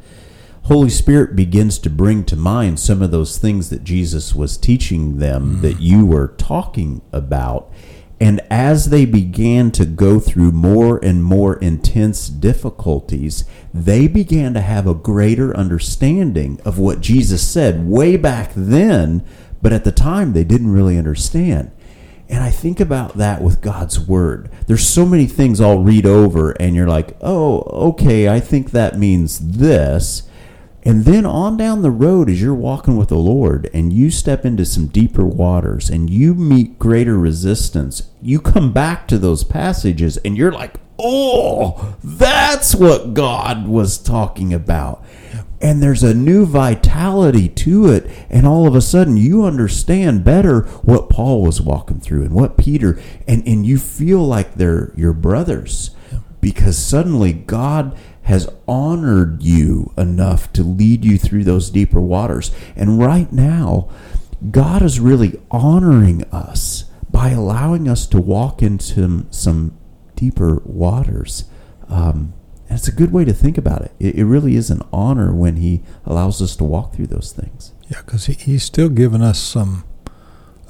Holy 0.66 0.90
Spirit 0.90 1.36
begins 1.36 1.78
to 1.78 1.92
bring 1.92 2.24
to 2.24 2.36
mind 2.36 2.80
some 2.80 3.04
of 3.04 3.12
those 3.12 3.38
things 3.38 3.70
that 3.70 3.84
Jesus 3.84 4.34
was 4.34 4.58
teaching 4.58 5.20
them 5.20 5.44
mm-hmm. 5.44 5.62
that 5.62 5.80
you 5.80 6.08
were 6.08 6.30
talking 6.40 7.04
about. 7.12 7.72
And 8.20 8.42
as 8.50 8.90
they 8.90 9.06
began 9.06 9.70
to 9.72 9.86
go 9.86 10.20
through 10.20 10.54
more 10.54 10.98
and 11.04 11.24
more 11.24 11.58
intense 11.58 12.30
difficulties, 12.30 13.46
they 13.76 14.08
began 14.08 14.56
to 14.56 14.62
have 14.62 14.88
a 14.88 14.96
greater 14.96 15.56
understanding 15.56 16.60
of 16.66 16.80
what 16.80 17.00
Jesus 17.00 17.48
said 17.48 17.88
way 17.88 18.18
back 18.18 18.52
then, 18.56 19.24
but 19.62 19.72
at 19.72 19.84
the 19.84 19.92
time 19.92 20.34
they 20.34 20.44
didn't 20.44 20.74
really 20.74 20.98
understand. 20.98 21.72
And 22.28 22.42
I 22.42 22.50
think 22.50 22.80
about 22.80 23.18
that 23.18 23.44
with 23.44 23.62
God's 23.62 24.00
Word. 24.00 24.50
There's 24.66 24.88
so 24.88 25.06
many 25.06 25.28
things 25.28 25.62
I'll 25.62 25.84
read 25.84 26.08
over, 26.08 26.52
and 26.54 26.76
you're 26.76 26.88
like, 26.88 27.16
oh, 27.22 27.60
okay, 27.90 28.30
I 28.30 28.40
think 28.40 28.72
that 28.72 28.98
means 28.98 29.58
this. 29.58 30.24
And 30.86 31.04
then 31.04 31.26
on 31.26 31.58
down 31.58 31.82
the 31.82 31.90
road, 31.90 32.30
as 32.30 32.40
you're 32.40 32.54
walking 32.54 32.96
with 32.96 33.10
the 33.10 33.16
Lord 33.16 33.72
and 33.74 33.92
you 33.92 34.12
step 34.12 34.46
into 34.46 34.66
some 34.66 34.86
deeper 34.86 35.26
waters 35.26 35.90
and 35.90 36.12
you 36.12 36.36
meet 36.36 36.78
greater 36.78 37.18
resistance, 37.18 38.12
you 38.22 38.40
come 38.40 38.72
back 38.72 39.08
to 39.08 39.18
those 39.18 39.44
passages 39.44 40.18
and 40.18 40.38
you're 40.38 40.52
like, 40.52 40.76
oh, 41.00 41.96
that's 42.04 42.76
what 42.76 43.16
God 43.16 43.68
was 43.68 43.98
talking 43.98 44.54
about. 44.54 45.04
And 45.60 45.82
there's 45.82 46.04
a 46.04 46.14
new 46.14 46.46
vitality 46.46 47.50
to 47.50 47.88
it. 47.88 48.08
And 48.30 48.46
all 48.46 48.68
of 48.68 48.76
a 48.76 48.82
sudden, 48.82 49.18
you 49.18 49.44
understand 49.44 50.24
better 50.24 50.62
what 50.84 51.10
Paul 51.10 51.42
was 51.42 51.60
walking 51.60 52.00
through 52.00 52.22
and 52.22 52.36
what 52.36 52.58
Peter, 52.58 53.00
and, 53.28 53.46
and 53.48 53.66
you 53.66 53.80
feel 53.80 54.20
like 54.20 54.54
they're 54.54 54.94
your 54.96 55.14
brothers 55.14 55.96
because 56.42 56.78
suddenly 56.78 57.34
God 57.34 57.98
has 58.26 58.50
honored 58.68 59.44
you 59.44 59.94
enough 59.98 60.52
to 60.54 60.64
lead 60.64 61.06
you 61.06 61.18
through 61.18 61.44
those 61.44 61.70
deeper 61.70 62.02
waters. 62.02 62.52
And 62.76 63.00
right 63.00 63.32
now, 63.32 63.90
God 64.52 64.82
is 64.82 65.00
really 65.00 65.40
honoring 65.52 66.24
us 66.26 66.86
by 67.12 67.30
allowing 67.30 67.88
us 67.88 68.08
to 68.08 68.20
walk 68.20 68.62
into 68.62 69.26
some 69.30 69.78
deeper 70.16 70.62
waters. 70.66 71.46
Um, 71.88 72.34
and 72.68 72.80
it's 72.80 72.88
a 72.88 72.92
good 72.92 73.14
way 73.14 73.26
to 73.26 73.34
think 73.34 73.60
about 73.60 73.84
it. 73.84 73.92
it. 74.00 74.16
It 74.16 74.26
really 74.26 74.56
is 74.56 74.72
an 74.72 74.82
honor 74.92 75.34
when 75.34 75.58
He 75.58 75.84
allows 76.04 76.42
us 76.42 76.56
to 76.56 76.64
walk 76.64 76.96
through 76.96 77.08
those 77.08 77.32
things. 77.32 77.74
Yeah, 77.90 78.02
because 78.04 78.26
he, 78.26 78.34
He's 78.34 78.64
still 78.64 78.90
given 78.90 79.22
us 79.22 79.40
some 79.40 79.84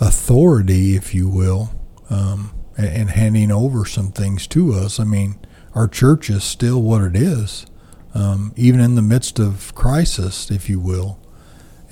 authority, 0.02 0.96
if 0.96 1.16
you 1.16 1.30
will, 1.30 1.72
um, 2.10 2.54
and, 2.78 2.88
and 2.88 3.10
handing 3.12 3.50
over 3.50 3.86
some 3.86 4.12
things 4.12 4.46
to 4.48 4.74
us. 4.74 5.00
I 5.00 5.06
mean, 5.06 5.40
our 5.75 5.88
church 5.88 6.29
is 6.29 6.44
still 6.44 6.82
what 6.82 7.03
it 7.03 7.15
is, 7.15 7.65
um, 8.13 8.53
even 8.55 8.79
in 8.79 8.96
the 8.96 9.01
midst 9.01 9.39
of 9.39 9.75
crisis, 9.75 10.50
if 10.50 10.70
you 10.70 10.79
will. 10.79 11.20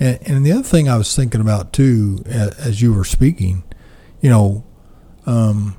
And, 0.00 0.18
and, 0.26 0.46
the 0.46 0.52
other 0.52 0.62
thing 0.62 0.88
I 0.88 0.96
was 0.96 1.14
thinking 1.14 1.40
about 1.40 1.72
too, 1.72 2.24
as 2.26 2.82
you 2.82 2.92
were 2.94 3.04
speaking, 3.04 3.62
you 4.20 4.30
know, 4.30 4.64
um, 5.26 5.76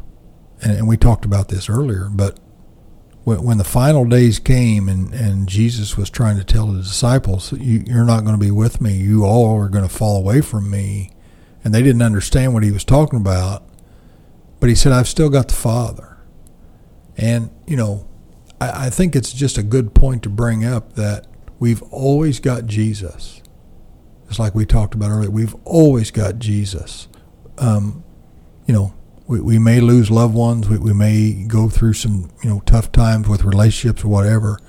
and, 0.62 0.78
and, 0.78 0.88
we 0.88 0.96
talked 0.98 1.26
about 1.26 1.50
this 1.50 1.68
earlier, 1.68 2.08
but 2.10 2.40
when, 3.24 3.44
when, 3.44 3.58
the 3.58 3.66
final 3.66 4.06
days 4.06 4.40
came 4.40 4.88
and, 4.88 5.14
and 5.14 5.50
Jesus 5.50 5.98
was 5.98 6.10
trying 6.10 6.38
to 6.38 6.44
tell 6.44 6.68
the 6.68 6.80
disciples, 6.80 7.52
you, 7.54 7.84
you're 7.86 8.06
not 8.06 8.22
going 8.22 8.40
to 8.40 8.44
be 8.44 8.52
with 8.52 8.80
me, 8.80 8.96
you 8.96 9.26
all 9.26 9.58
are 9.58 9.68
going 9.68 9.88
to 9.88 9.94
fall 9.94 10.18
away 10.18 10.42
from 10.42 10.70
me, 10.70 11.12
and 11.64 11.74
they 11.74 11.82
didn't 11.82 12.04
understand 12.04 12.54
what 12.54 12.64
he 12.64 12.72
was 12.72 12.86
talking 12.86 13.20
about, 13.20 13.68
but 14.60 14.70
he 14.70 14.76
said, 14.76 14.94
I've 14.94 15.10
still 15.10 15.30
got 15.30 15.50
the 15.50 15.56
Father. 15.56 16.15
And, 17.18 17.50
you 17.66 17.78
know, 17.78 18.08
I, 18.60 18.88
I 18.88 18.90
think 18.90 19.16
it's 19.16 19.34
just 19.34 19.58
a 19.58 19.64
good 19.64 19.94
point 19.94 20.24
to 20.24 20.30
bring 20.30 20.66
up 20.66 20.94
that 20.94 21.28
we've 21.60 21.82
always 21.84 22.40
got 22.40 22.66
Jesus. 22.66 23.42
It's 24.28 24.40
like 24.40 24.56
we 24.56 24.66
talked 24.66 24.96
about 24.96 25.12
earlier. 25.12 25.30
We've 25.30 25.56
always 25.66 26.12
got 26.12 26.40
Jesus. 26.40 27.08
Um, 27.58 28.04
you 28.68 28.74
know, 28.74 28.94
we, 29.28 29.40
we 29.40 29.60
may 29.60 29.80
lose 29.80 30.12
loved 30.12 30.34
ones. 30.34 30.68
We, 30.68 30.78
we 30.78 30.94
may 30.94 31.46
go 31.48 31.70
through 31.70 31.94
some, 31.94 32.32
you 32.44 32.50
know, 32.50 32.62
tough 32.66 32.92
times 32.92 33.28
with 33.28 33.44
relationships 33.44 34.04
or 34.04 34.08
whatever. 34.08 34.60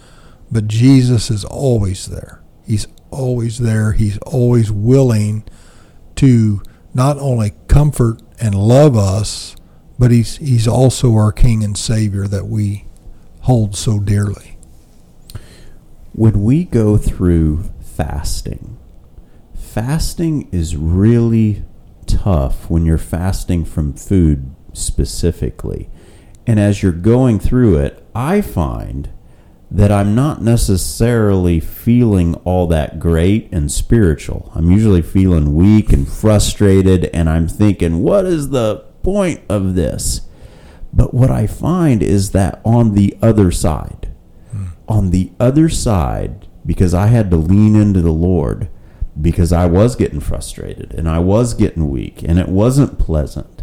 But 0.51 0.69
Jesus 0.69 1.31
is 1.31 1.45
always 1.45 2.07
there. 2.07 2.43
He's 2.67 2.87
always 3.11 3.59
there. 3.59 3.93
He's 3.93 4.19
always 4.19 4.71
willing 4.71 5.45
to 6.17 6.63
not 6.95 7.19
only 7.19 7.53
comfort 7.69 8.23
and 8.41 8.55
love 8.55 8.97
us, 8.97 9.56
but 9.99 10.11
he's 10.11 10.37
he's 10.37 10.69
also 10.69 11.15
our 11.15 11.33
king 11.33 11.65
and 11.65 11.77
savior 11.77 12.27
that 12.27 12.47
we 12.47 12.87
hold 13.43 13.77
so 13.77 13.99
dearly. 13.99 14.59
When 16.13 16.43
we 16.43 16.65
go 16.65 16.97
through 16.97 17.65
fasting, 17.81 18.79
fasting 19.55 20.49
is 20.51 20.77
really 20.77 21.65
tough 22.07 22.71
when 22.71 22.87
you're 22.87 22.99
fasting 22.99 23.65
from 23.65 23.93
food 23.95 24.55
specifically. 24.73 25.91
And 26.47 26.61
as 26.61 26.83
you're 26.83 26.93
going 26.93 27.39
through 27.39 27.79
it, 27.79 28.07
I 28.15 28.41
find 28.41 29.11
that 29.71 29.91
I'm 29.91 30.15
not 30.15 30.41
necessarily 30.41 31.59
feeling 31.59 32.35
all 32.45 32.67
that 32.69 33.01
great 33.01 33.49
and 33.53 33.71
spiritual. 33.71 34.53
I'm 34.55 34.71
usually 34.71 35.03
feeling 35.03 35.55
weak 35.55 35.93
and 35.93 36.07
frustrated, 36.07 37.07
and 37.07 37.29
I'm 37.29 37.49
thinking, 37.49 38.03
what 38.03 38.27
is 38.27 38.51
the 38.51 38.85
point 39.07 39.41
of 39.49 39.77
this? 39.77 40.23
But 40.93 41.15
what 41.15 41.31
I 41.31 41.47
find 41.47 42.03
is 42.03 42.33
that 42.33 42.61
on 42.65 42.95
the 42.95 43.17
other 43.23 43.53
side, 43.53 44.13
hmm. 44.51 44.67
on 44.89 45.11
the 45.11 45.31
other 45.39 45.69
side, 45.69 46.49
because 46.67 46.93
I 46.93 47.07
had 47.07 47.31
to 47.31 47.37
lean 47.37 47.77
into 47.77 48.01
the 48.01 48.11
Lord, 48.11 48.69
because 49.19 49.53
I 49.53 49.67
was 49.67 49.95
getting 49.95 50.19
frustrated 50.19 50.93
and 50.93 51.09
I 51.09 51.21
was 51.21 51.55
getting 51.55 51.89
weak 51.89 52.23
and 52.25 52.39
it 52.39 52.49
wasn't 52.49 52.99
pleasant. 52.99 53.63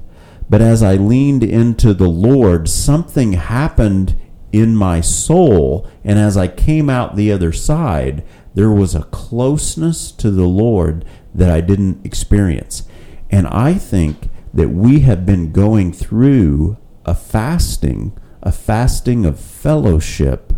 But 0.50 0.62
as 0.62 0.82
I 0.82 0.96
leaned 0.96 1.44
into 1.44 1.94
the 1.94 2.08
Lord, 2.08 2.70
something 2.70 3.34
happened 3.34 4.16
in 4.54 4.78
my 4.78 5.02
soul. 5.02 5.90
And 6.06 6.18
as 6.18 6.38
I 6.38 6.48
came 6.48 6.90
out 6.90 7.16
the 7.16 7.34
other 7.34 7.52
side, 7.52 8.24
there 8.56 8.72
was 8.72 8.96
a 8.96 9.04
closeness 9.04 10.10
to 10.14 10.32
the 10.32 10.48
Lord 10.48 11.04
that 11.36 11.50
I 11.50 11.60
didn't 11.60 12.06
experience. 12.06 12.84
And 13.30 13.46
I 13.48 13.74
think 13.74 14.30
that 14.54 14.70
we 14.70 15.02
have 15.02 15.26
been 15.26 15.52
going 15.52 15.92
through 15.92 16.78
a 17.06 17.16
fasting, 17.16 18.18
a 18.42 18.52
fasting 18.52 19.26
of 19.26 19.40
fellowship 19.40 20.54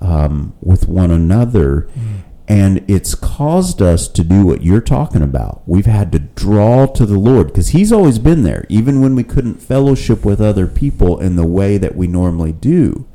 um, 0.00 0.54
with 0.60 0.88
one 0.88 1.10
another. 1.10 1.88
Mm. 1.96 2.22
And 2.48 2.84
it's 2.88 3.14
caused 3.14 3.80
us 3.80 4.08
to 4.08 4.22
do 4.24 4.44
what 4.44 4.62
you're 4.62 4.80
talking 4.80 5.22
about. 5.22 5.62
We've 5.64 5.86
had 5.86 6.12
to 6.12 6.18
draw 6.18 6.86
to 6.86 7.06
the 7.06 7.18
Lord 7.18 7.46
because 7.46 7.68
He's 7.68 7.92
always 7.92 8.18
been 8.18 8.42
there, 8.42 8.66
even 8.68 9.00
when 9.00 9.14
we 9.14 9.24
couldn't 9.24 9.62
fellowship 9.62 10.24
with 10.24 10.40
other 10.40 10.66
people 10.66 11.18
in 11.18 11.36
the 11.36 11.46
way 11.46 11.78
that 11.78 11.94
we 11.94 12.08
normally 12.08 12.52
do. 12.52 13.06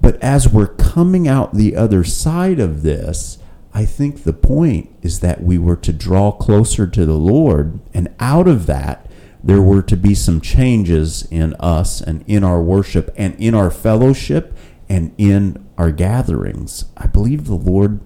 But 0.00 0.20
as 0.22 0.48
we're 0.48 0.68
coming 0.68 1.28
out 1.28 1.54
the 1.54 1.76
other 1.76 2.02
side 2.02 2.60
of 2.60 2.82
this, 2.82 3.38
I 3.74 3.84
think 3.84 4.22
the 4.22 4.32
point 4.32 4.90
is 5.02 5.20
that 5.20 5.42
we 5.42 5.58
were 5.58 5.76
to 5.76 5.92
draw 5.92 6.32
closer 6.32 6.86
to 6.86 7.06
the 7.06 7.16
Lord, 7.16 7.80
and 7.94 8.14
out 8.20 8.48
of 8.48 8.66
that, 8.66 9.06
there 9.44 9.62
were 9.62 9.82
to 9.82 9.96
be 9.96 10.14
some 10.14 10.40
changes 10.40 11.26
in 11.30 11.54
us 11.54 12.00
and 12.00 12.24
in 12.26 12.44
our 12.44 12.62
worship 12.62 13.12
and 13.16 13.34
in 13.40 13.54
our 13.54 13.70
fellowship 13.70 14.56
and 14.88 15.12
in 15.18 15.66
our 15.76 15.90
gatherings. 15.90 16.84
I 16.96 17.06
believe 17.06 17.46
the 17.46 17.54
Lord 17.54 18.00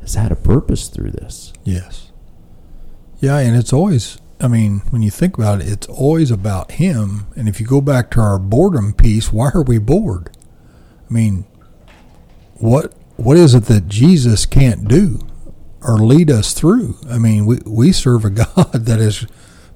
has 0.00 0.14
had 0.14 0.32
a 0.32 0.36
purpose 0.36 0.88
through 0.88 1.10
this. 1.10 1.52
Yes. 1.64 2.12
Yeah, 3.20 3.38
and 3.38 3.56
it's 3.56 3.72
always, 3.72 4.18
I 4.40 4.48
mean, 4.48 4.82
when 4.90 5.02
you 5.02 5.10
think 5.10 5.36
about 5.36 5.60
it, 5.60 5.68
it's 5.68 5.86
always 5.86 6.30
about 6.30 6.72
Him. 6.72 7.26
And 7.36 7.48
if 7.48 7.60
you 7.60 7.66
go 7.66 7.80
back 7.80 8.10
to 8.12 8.20
our 8.20 8.38
boredom 8.38 8.92
piece, 8.92 9.32
why 9.32 9.50
are 9.54 9.62
we 9.62 9.78
bored? 9.78 10.30
I 11.08 11.12
mean, 11.12 11.44
what 12.54 12.94
what 13.16 13.36
is 13.36 13.54
it 13.54 13.64
that 13.64 13.88
Jesus 13.88 14.46
can't 14.46 14.88
do 14.88 15.20
or 15.82 15.98
lead 15.98 16.30
us 16.30 16.52
through? 16.52 16.96
I 17.08 17.18
mean, 17.18 17.46
we, 17.46 17.58
we 17.64 17.92
serve 17.92 18.24
a 18.24 18.30
God 18.54 18.72
that 18.72 19.00
has 19.00 19.26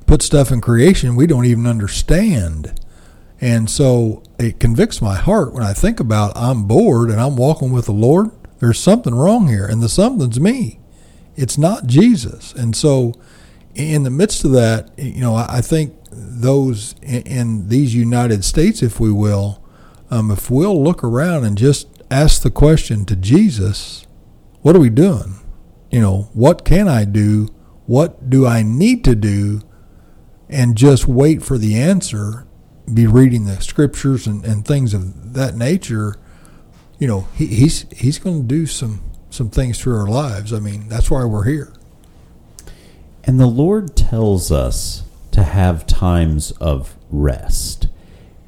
put 0.08 0.22
stuff 0.22 0.50
in 0.50 0.60
creation 0.60 1.14
we 1.14 1.26
don't 1.26 1.44
even 1.44 1.66
understand. 1.66 2.80
And 3.40 3.70
so 3.70 4.22
it 4.38 4.58
convicts 4.58 5.00
my 5.00 5.14
heart 5.14 5.52
when 5.52 5.62
I 5.62 5.74
think 5.74 6.00
about 6.00 6.32
I'm 6.34 6.64
bored 6.64 7.10
and 7.10 7.20
I'm 7.20 7.36
walking 7.36 7.70
with 7.70 7.84
the 7.84 7.92
Lord. 7.92 8.30
There's 8.58 8.80
something 8.80 9.14
wrong 9.14 9.46
here, 9.46 9.66
and 9.66 9.80
the 9.80 9.88
something's 9.88 10.40
me. 10.40 10.80
It's 11.36 11.56
not 11.56 11.86
Jesus. 11.86 12.52
And 12.54 12.74
so, 12.74 13.14
in 13.76 14.02
the 14.02 14.10
midst 14.10 14.44
of 14.44 14.50
that, 14.52 14.90
you 14.98 15.20
know, 15.20 15.36
I 15.36 15.60
think 15.60 15.94
those 16.10 16.96
in 17.02 17.68
these 17.68 17.94
United 17.94 18.44
States, 18.44 18.82
if 18.82 18.98
we 18.98 19.12
will, 19.12 19.62
um, 20.10 20.32
if 20.32 20.50
we'll 20.50 20.82
look 20.82 21.04
around 21.04 21.44
and 21.44 21.56
just 21.56 21.86
ask 22.10 22.42
the 22.42 22.50
question 22.50 23.04
to 23.04 23.14
Jesus, 23.14 24.06
what 24.62 24.74
are 24.74 24.80
we 24.80 24.90
doing? 24.90 25.38
You 25.92 26.00
know, 26.00 26.30
what 26.32 26.64
can 26.64 26.88
I 26.88 27.04
do? 27.04 27.48
What 27.86 28.28
do 28.28 28.44
I 28.44 28.62
need 28.62 29.04
to 29.04 29.14
do? 29.14 29.62
And 30.48 30.76
just 30.76 31.06
wait 31.06 31.42
for 31.42 31.58
the 31.58 31.76
answer, 31.76 32.46
be 32.92 33.06
reading 33.06 33.44
the 33.44 33.60
scriptures 33.60 34.26
and, 34.26 34.44
and 34.44 34.64
things 34.64 34.94
of 34.94 35.34
that 35.34 35.54
nature. 35.54 36.16
You 36.98 37.06
know, 37.06 37.28
he, 37.34 37.46
he's 37.46 37.86
he's 37.94 38.18
going 38.18 38.42
to 38.42 38.46
do 38.48 38.66
some 38.66 39.02
some 39.30 39.50
things 39.50 39.78
through 39.78 39.96
our 39.98 40.08
lives. 40.08 40.52
I 40.52 40.58
mean, 40.58 40.88
that's 40.88 41.10
why 41.10 41.24
we're 41.24 41.44
here. 41.44 41.72
And 43.24 43.38
the 43.38 43.46
Lord 43.46 43.94
tells 43.94 44.50
us 44.50 45.02
to 45.32 45.42
have 45.42 45.86
times 45.86 46.50
of 46.52 46.96
rest. 47.10 47.88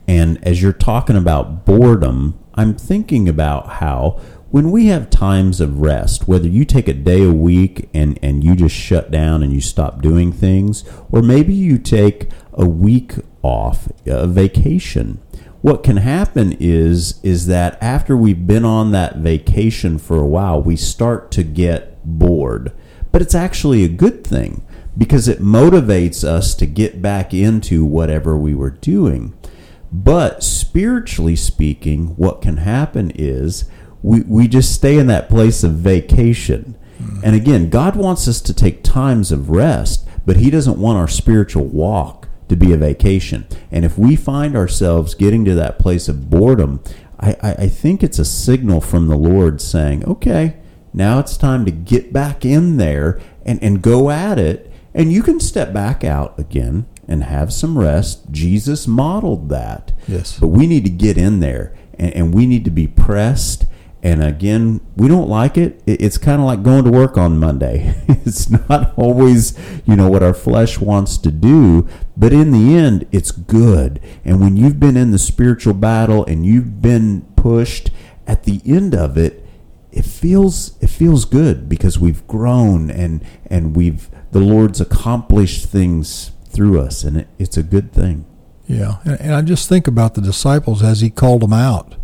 And 0.08 0.42
as 0.42 0.62
you're 0.62 0.72
talking 0.72 1.16
about 1.16 1.64
boredom, 1.64 2.38
I'm 2.54 2.74
thinking 2.74 3.28
about 3.28 3.74
how 3.74 4.20
when 4.50 4.72
we 4.72 4.86
have 4.86 5.10
times 5.10 5.60
of 5.60 5.80
rest, 5.80 6.26
whether 6.26 6.48
you 6.48 6.64
take 6.64 6.88
a 6.88 6.94
day 6.94 7.22
a 7.22 7.32
week 7.32 7.88
and, 7.94 8.18
and 8.20 8.42
you 8.42 8.56
just 8.56 8.74
shut 8.74 9.10
down 9.10 9.42
and 9.42 9.52
you 9.52 9.60
stop 9.60 10.02
doing 10.02 10.32
things, 10.32 10.84
or 11.10 11.22
maybe 11.22 11.54
you 11.54 11.78
take 11.78 12.28
a 12.54 12.66
week 12.66 13.14
off, 13.42 13.88
a 14.06 14.26
vacation, 14.26 15.20
what 15.62 15.84
can 15.84 15.98
happen 15.98 16.56
is 16.58 17.20
is 17.22 17.46
that 17.46 17.80
after 17.82 18.16
we've 18.16 18.46
been 18.46 18.64
on 18.64 18.92
that 18.92 19.16
vacation 19.16 19.98
for 19.98 20.18
a 20.18 20.26
while, 20.26 20.60
we 20.60 20.74
start 20.74 21.30
to 21.32 21.42
get 21.42 21.98
bored. 22.04 22.72
But 23.12 23.22
it's 23.22 23.34
actually 23.34 23.84
a 23.84 23.88
good 23.88 24.26
thing 24.26 24.62
because 24.96 25.28
it 25.28 25.38
motivates 25.38 26.24
us 26.24 26.54
to 26.54 26.66
get 26.66 27.02
back 27.02 27.34
into 27.34 27.84
whatever 27.84 28.36
we 28.36 28.54
were 28.54 28.70
doing. 28.70 29.34
But 29.92 30.42
spiritually 30.42 31.36
speaking, 31.36 32.16
what 32.16 32.42
can 32.42 32.58
happen 32.58 33.12
is 33.14 33.68
we, 34.02 34.20
we 34.22 34.48
just 34.48 34.74
stay 34.74 34.98
in 34.98 35.06
that 35.08 35.28
place 35.28 35.62
of 35.62 35.72
vacation. 35.72 36.76
Mm. 37.00 37.22
And 37.22 37.36
again, 37.36 37.70
God 37.70 37.96
wants 37.96 38.26
us 38.28 38.40
to 38.42 38.54
take 38.54 38.82
times 38.82 39.32
of 39.32 39.50
rest, 39.50 40.06
but 40.26 40.36
He 40.36 40.50
doesn't 40.50 40.78
want 40.78 40.98
our 40.98 41.08
spiritual 41.08 41.66
walk 41.66 42.28
to 42.48 42.56
be 42.56 42.72
a 42.72 42.76
vacation. 42.76 43.46
And 43.70 43.84
if 43.84 43.96
we 43.96 44.16
find 44.16 44.56
ourselves 44.56 45.14
getting 45.14 45.44
to 45.44 45.54
that 45.54 45.78
place 45.78 46.08
of 46.08 46.28
boredom, 46.28 46.82
I, 47.18 47.36
I, 47.42 47.52
I 47.52 47.68
think 47.68 48.02
it's 48.02 48.18
a 48.18 48.24
signal 48.24 48.80
from 48.80 49.08
the 49.08 49.16
Lord 49.16 49.60
saying, 49.60 50.04
okay, 50.04 50.56
now 50.92 51.18
it's 51.20 51.36
time 51.36 51.64
to 51.64 51.70
get 51.70 52.12
back 52.12 52.44
in 52.44 52.76
there 52.76 53.20
and, 53.46 53.62
and 53.62 53.82
go 53.82 54.10
at 54.10 54.38
it. 54.38 54.70
And 54.92 55.12
you 55.12 55.22
can 55.22 55.38
step 55.38 55.72
back 55.72 56.02
out 56.02 56.38
again 56.38 56.86
and 57.06 57.24
have 57.24 57.52
some 57.52 57.78
rest. 57.78 58.30
Jesus 58.32 58.88
modeled 58.88 59.48
that. 59.50 59.92
Yes. 60.08 60.38
But 60.38 60.48
we 60.48 60.66
need 60.66 60.84
to 60.84 60.90
get 60.90 61.16
in 61.16 61.40
there 61.40 61.76
and, 61.98 62.12
and 62.14 62.34
we 62.34 62.46
need 62.46 62.64
to 62.64 62.70
be 62.70 62.88
pressed. 62.88 63.66
And 64.02 64.22
again, 64.22 64.80
we 64.96 65.08
don't 65.08 65.28
like 65.28 65.58
it. 65.58 65.82
It's 65.86 66.16
kind 66.16 66.40
of 66.40 66.46
like 66.46 66.62
going 66.62 66.84
to 66.84 66.90
work 66.90 67.18
on 67.18 67.38
Monday. 67.38 67.94
it's 68.08 68.48
not 68.48 68.94
always, 68.96 69.58
you 69.84 69.94
know, 69.94 70.08
what 70.08 70.22
our 70.22 70.32
flesh 70.32 70.78
wants 70.78 71.18
to 71.18 71.30
do, 71.30 71.86
but 72.16 72.32
in 72.32 72.50
the 72.50 72.74
end, 72.74 73.06
it's 73.12 73.30
good. 73.30 74.00
And 74.24 74.40
when 74.40 74.56
you've 74.56 74.80
been 74.80 74.96
in 74.96 75.10
the 75.10 75.18
spiritual 75.18 75.74
battle 75.74 76.24
and 76.24 76.46
you've 76.46 76.80
been 76.80 77.22
pushed 77.36 77.90
at 78.26 78.44
the 78.44 78.62
end 78.64 78.94
of 78.94 79.18
it, 79.18 79.46
it 79.92 80.04
feels 80.04 80.78
it 80.80 80.88
feels 80.88 81.24
good 81.24 81.68
because 81.68 81.98
we've 81.98 82.24
grown 82.28 82.90
and 82.90 83.24
and 83.46 83.76
we've 83.76 84.08
the 84.30 84.38
Lord's 84.38 84.80
accomplished 84.80 85.66
things 85.66 86.30
through 86.48 86.80
us, 86.80 87.04
and 87.04 87.16
it, 87.16 87.28
it's 87.38 87.56
a 87.56 87.62
good 87.62 87.92
thing. 87.92 88.24
Yeah, 88.66 88.98
and, 89.04 89.20
and 89.20 89.34
I 89.34 89.42
just 89.42 89.68
think 89.68 89.88
about 89.88 90.14
the 90.14 90.20
disciples 90.20 90.82
as 90.82 91.00
he 91.00 91.10
called 91.10 91.42
them 91.42 91.52
out 91.52 91.96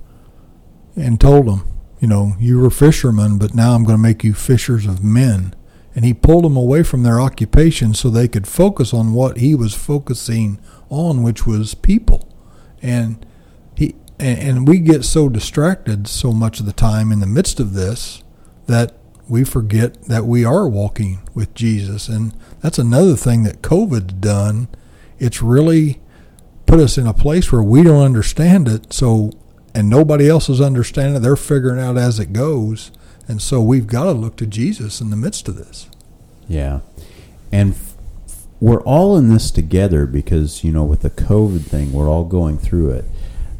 and 0.96 1.20
told 1.20 1.46
them, 1.46 1.75
you 2.06 2.10
know, 2.10 2.36
you 2.38 2.60
were 2.60 2.70
fishermen, 2.70 3.36
but 3.36 3.52
now 3.52 3.74
I'm 3.74 3.82
going 3.82 3.98
to 3.98 4.02
make 4.02 4.22
you 4.22 4.32
fishers 4.32 4.86
of 4.86 5.02
men. 5.02 5.56
And 5.92 6.04
he 6.04 6.14
pulled 6.14 6.44
them 6.44 6.56
away 6.56 6.84
from 6.84 7.02
their 7.02 7.20
occupation 7.20 7.94
so 7.94 8.10
they 8.10 8.28
could 8.28 8.46
focus 8.46 8.94
on 8.94 9.12
what 9.12 9.38
he 9.38 9.56
was 9.56 9.74
focusing 9.74 10.60
on, 10.88 11.24
which 11.24 11.48
was 11.48 11.74
people. 11.74 12.32
And 12.80 13.26
he 13.74 13.96
and 14.20 14.68
we 14.68 14.78
get 14.78 15.04
so 15.04 15.28
distracted 15.28 16.06
so 16.06 16.30
much 16.30 16.60
of 16.60 16.66
the 16.66 16.72
time 16.72 17.10
in 17.10 17.18
the 17.18 17.26
midst 17.26 17.58
of 17.58 17.74
this 17.74 18.22
that 18.66 18.94
we 19.28 19.42
forget 19.42 20.04
that 20.04 20.26
we 20.26 20.44
are 20.44 20.68
walking 20.68 21.28
with 21.34 21.54
Jesus. 21.54 22.06
And 22.06 22.36
that's 22.60 22.78
another 22.78 23.16
thing 23.16 23.42
that 23.42 23.62
COVID's 23.62 24.12
done. 24.12 24.68
It's 25.18 25.42
really 25.42 26.00
put 26.66 26.78
us 26.78 26.98
in 26.98 27.08
a 27.08 27.12
place 27.12 27.50
where 27.50 27.64
we 27.64 27.82
don't 27.82 28.04
understand 28.04 28.68
it. 28.68 28.92
So, 28.92 29.32
and 29.76 29.90
nobody 29.90 30.26
else 30.26 30.48
is 30.48 30.60
understanding. 30.60 31.20
They're 31.20 31.36
figuring 31.36 31.78
out 31.78 31.98
as 31.98 32.18
it 32.18 32.32
goes. 32.32 32.90
And 33.28 33.42
so 33.42 33.60
we've 33.60 33.86
got 33.86 34.04
to 34.04 34.12
look 34.12 34.36
to 34.36 34.46
Jesus 34.46 35.02
in 35.02 35.10
the 35.10 35.16
midst 35.16 35.48
of 35.48 35.56
this. 35.56 35.90
Yeah. 36.48 36.80
And 37.52 37.74
f- 37.74 37.94
we're 38.58 38.82
all 38.82 39.18
in 39.18 39.28
this 39.28 39.50
together 39.50 40.06
because, 40.06 40.64
you 40.64 40.72
know, 40.72 40.84
with 40.84 41.02
the 41.02 41.10
COVID 41.10 41.66
thing, 41.66 41.92
we're 41.92 42.08
all 42.08 42.24
going 42.24 42.56
through 42.56 42.90
it. 42.92 43.04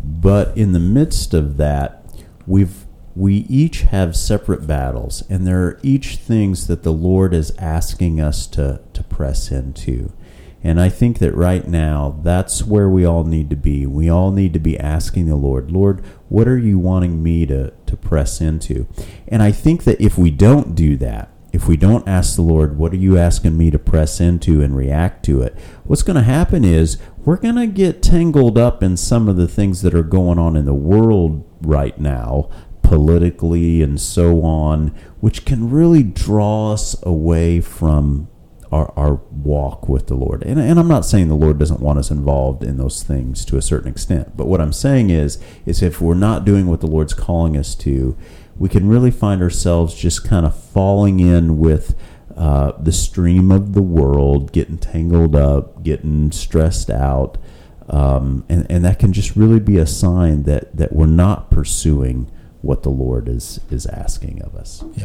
But 0.02 0.56
in 0.56 0.72
the 0.72 0.80
midst 0.80 1.34
of 1.34 1.58
that, 1.58 2.02
we've 2.46 2.86
we 3.14 3.34
each 3.48 3.80
have 3.82 4.14
separate 4.14 4.66
battles, 4.66 5.24
and 5.30 5.46
there 5.46 5.64
are 5.64 5.80
each 5.82 6.16
things 6.16 6.66
that 6.66 6.82
the 6.82 6.92
Lord 6.92 7.32
is 7.32 7.50
asking 7.56 8.20
us 8.20 8.46
to, 8.48 8.80
to 8.92 9.02
press 9.04 9.50
into. 9.50 10.12
And 10.62 10.80
I 10.80 10.88
think 10.88 11.18
that 11.20 11.34
right 11.34 11.66
now, 11.66 12.20
that's 12.22 12.64
where 12.64 12.88
we 12.88 13.04
all 13.04 13.24
need 13.24 13.50
to 13.50 13.56
be. 13.56 13.86
We 13.86 14.08
all 14.08 14.32
need 14.32 14.52
to 14.54 14.58
be 14.58 14.78
asking 14.78 15.26
the 15.26 15.36
Lord, 15.36 15.70
Lord, 15.70 16.04
what 16.28 16.48
are 16.48 16.58
you 16.58 16.78
wanting 16.78 17.22
me 17.22 17.46
to, 17.46 17.72
to 17.86 17.96
press 17.96 18.40
into? 18.40 18.88
And 19.28 19.42
I 19.42 19.52
think 19.52 19.84
that 19.84 20.00
if 20.00 20.18
we 20.18 20.30
don't 20.30 20.74
do 20.74 20.96
that, 20.96 21.30
if 21.52 21.68
we 21.68 21.76
don't 21.76 22.06
ask 22.06 22.36
the 22.36 22.42
Lord, 22.42 22.76
what 22.76 22.92
are 22.92 22.96
you 22.96 23.16
asking 23.16 23.56
me 23.56 23.70
to 23.70 23.78
press 23.78 24.20
into 24.20 24.60
and 24.60 24.76
react 24.76 25.24
to 25.26 25.40
it? 25.40 25.56
What's 25.84 26.02
going 26.02 26.16
to 26.16 26.22
happen 26.22 26.64
is 26.64 26.98
we're 27.18 27.36
going 27.36 27.56
to 27.56 27.66
get 27.66 28.02
tangled 28.02 28.58
up 28.58 28.82
in 28.82 28.96
some 28.96 29.28
of 29.28 29.36
the 29.36 29.48
things 29.48 29.82
that 29.82 29.94
are 29.94 30.02
going 30.02 30.38
on 30.38 30.56
in 30.56 30.64
the 30.64 30.74
world 30.74 31.48
right 31.62 31.98
now, 31.98 32.50
politically 32.82 33.82
and 33.82 34.00
so 34.00 34.42
on, 34.42 34.88
which 35.20 35.44
can 35.44 35.70
really 35.70 36.02
draw 36.02 36.72
us 36.72 36.94
away 37.04 37.60
from 37.60 38.28
our, 38.72 38.92
our 38.96 39.14
walk 39.30 39.88
with 39.88 40.06
the 40.08 40.14
Lord. 40.14 40.42
And, 40.42 40.58
and 40.58 40.78
I'm 40.78 40.88
not 40.88 41.04
saying 41.04 41.28
the 41.28 41.34
Lord 41.34 41.58
doesn't 41.58 41.80
want 41.80 41.98
us 41.98 42.10
involved 42.10 42.62
in 42.62 42.76
those 42.76 43.02
things 43.02 43.44
to 43.46 43.56
a 43.56 43.62
certain 43.62 43.90
extent, 43.90 44.36
but 44.36 44.46
what 44.46 44.60
I'm 44.60 44.72
saying 44.72 45.10
is, 45.10 45.38
is 45.64 45.82
if 45.82 46.00
we're 46.00 46.14
not 46.14 46.44
doing 46.44 46.66
what 46.66 46.80
the 46.80 46.86
Lord's 46.86 47.14
calling 47.14 47.56
us 47.56 47.74
to, 47.76 48.16
we 48.58 48.68
can 48.68 48.88
really 48.88 49.10
find 49.10 49.42
ourselves 49.42 49.94
just 49.94 50.26
kind 50.26 50.46
of 50.46 50.58
falling 50.58 51.20
in 51.20 51.58
with 51.58 51.94
uh, 52.36 52.72
the 52.78 52.92
stream 52.92 53.50
of 53.50 53.72
the 53.72 53.82
world, 53.82 54.52
getting 54.52 54.78
tangled 54.78 55.34
up, 55.34 55.82
getting 55.82 56.32
stressed 56.32 56.90
out. 56.90 57.38
Um, 57.88 58.44
and, 58.48 58.66
and 58.68 58.84
that 58.84 58.98
can 58.98 59.12
just 59.12 59.36
really 59.36 59.60
be 59.60 59.78
a 59.78 59.86
sign 59.86 60.42
that, 60.42 60.76
that 60.76 60.92
we're 60.92 61.06
not 61.06 61.50
pursuing 61.50 62.30
what 62.60 62.82
the 62.82 62.90
Lord 62.90 63.28
is, 63.28 63.60
is 63.70 63.86
asking 63.86 64.42
of 64.42 64.54
us. 64.54 64.84
Yeah. 64.96 65.04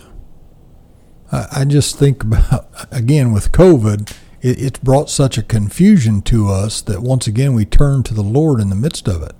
I, 1.31 1.65
just 1.65 1.97
think 1.97 2.23
about, 2.23 2.67
again, 2.91 3.31
with 3.31 3.51
COVID, 3.51 4.11
it, 4.41 4.61
it's 4.61 4.79
brought 4.79 5.09
such 5.09 5.37
a 5.37 5.43
confusion 5.43 6.21
to 6.23 6.49
us 6.49 6.81
that 6.81 7.01
once 7.01 7.27
again 7.27 7.53
we 7.53 7.65
turn 7.65 8.03
to 8.03 8.13
the 8.13 8.21
Lord 8.21 8.59
in 8.59 8.69
the 8.69 8.75
midst 8.75 9.07
of 9.07 9.23
it. 9.23 9.35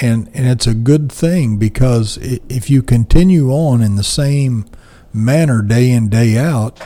And, 0.00 0.30
and 0.32 0.46
it's 0.46 0.66
a 0.66 0.74
good 0.74 1.10
thing 1.10 1.56
because 1.56 2.18
if 2.18 2.70
you 2.70 2.82
continue 2.82 3.50
on 3.50 3.82
in 3.82 3.96
the 3.96 4.04
same 4.04 4.66
manner 5.12 5.60
day 5.60 5.90
in, 5.90 6.08
day 6.08 6.38
out, 6.38 6.80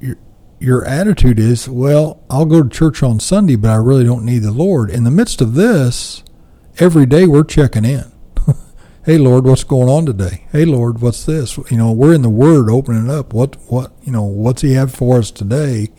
your, 0.00 0.16
your 0.58 0.84
attitude 0.84 1.38
is, 1.38 1.68
well, 1.68 2.22
I'll 2.30 2.46
go 2.46 2.62
to 2.62 2.68
church 2.68 3.02
on 3.02 3.20
Sunday, 3.20 3.56
but 3.56 3.70
I 3.70 3.76
really 3.76 4.04
don't 4.04 4.24
need 4.24 4.40
the 4.40 4.50
Lord. 4.50 4.90
In 4.90 5.04
the 5.04 5.10
midst 5.10 5.40
of 5.40 5.54
this, 5.54 6.24
every 6.78 7.06
day 7.06 7.26
we're 7.26 7.44
checking 7.44 7.84
in 7.84 8.15
hey 9.06 9.18
Lord, 9.18 9.44
what's 9.44 9.62
going 9.62 9.88
on 9.88 10.04
today? 10.04 10.46
Hey 10.50 10.64
Lord, 10.64 11.00
what's 11.00 11.24
this? 11.24 11.56
You 11.70 11.76
know, 11.76 11.92
we're 11.92 12.12
in 12.12 12.22
the 12.22 12.28
Word, 12.28 12.68
opening 12.68 13.08
up. 13.08 13.32
What 13.32 13.56
what 13.70 13.92
you 14.02 14.10
know? 14.10 14.24
What's 14.24 14.62
He 14.62 14.72
have 14.72 14.92
for 14.92 15.18
us 15.18 15.30
today? 15.30 15.90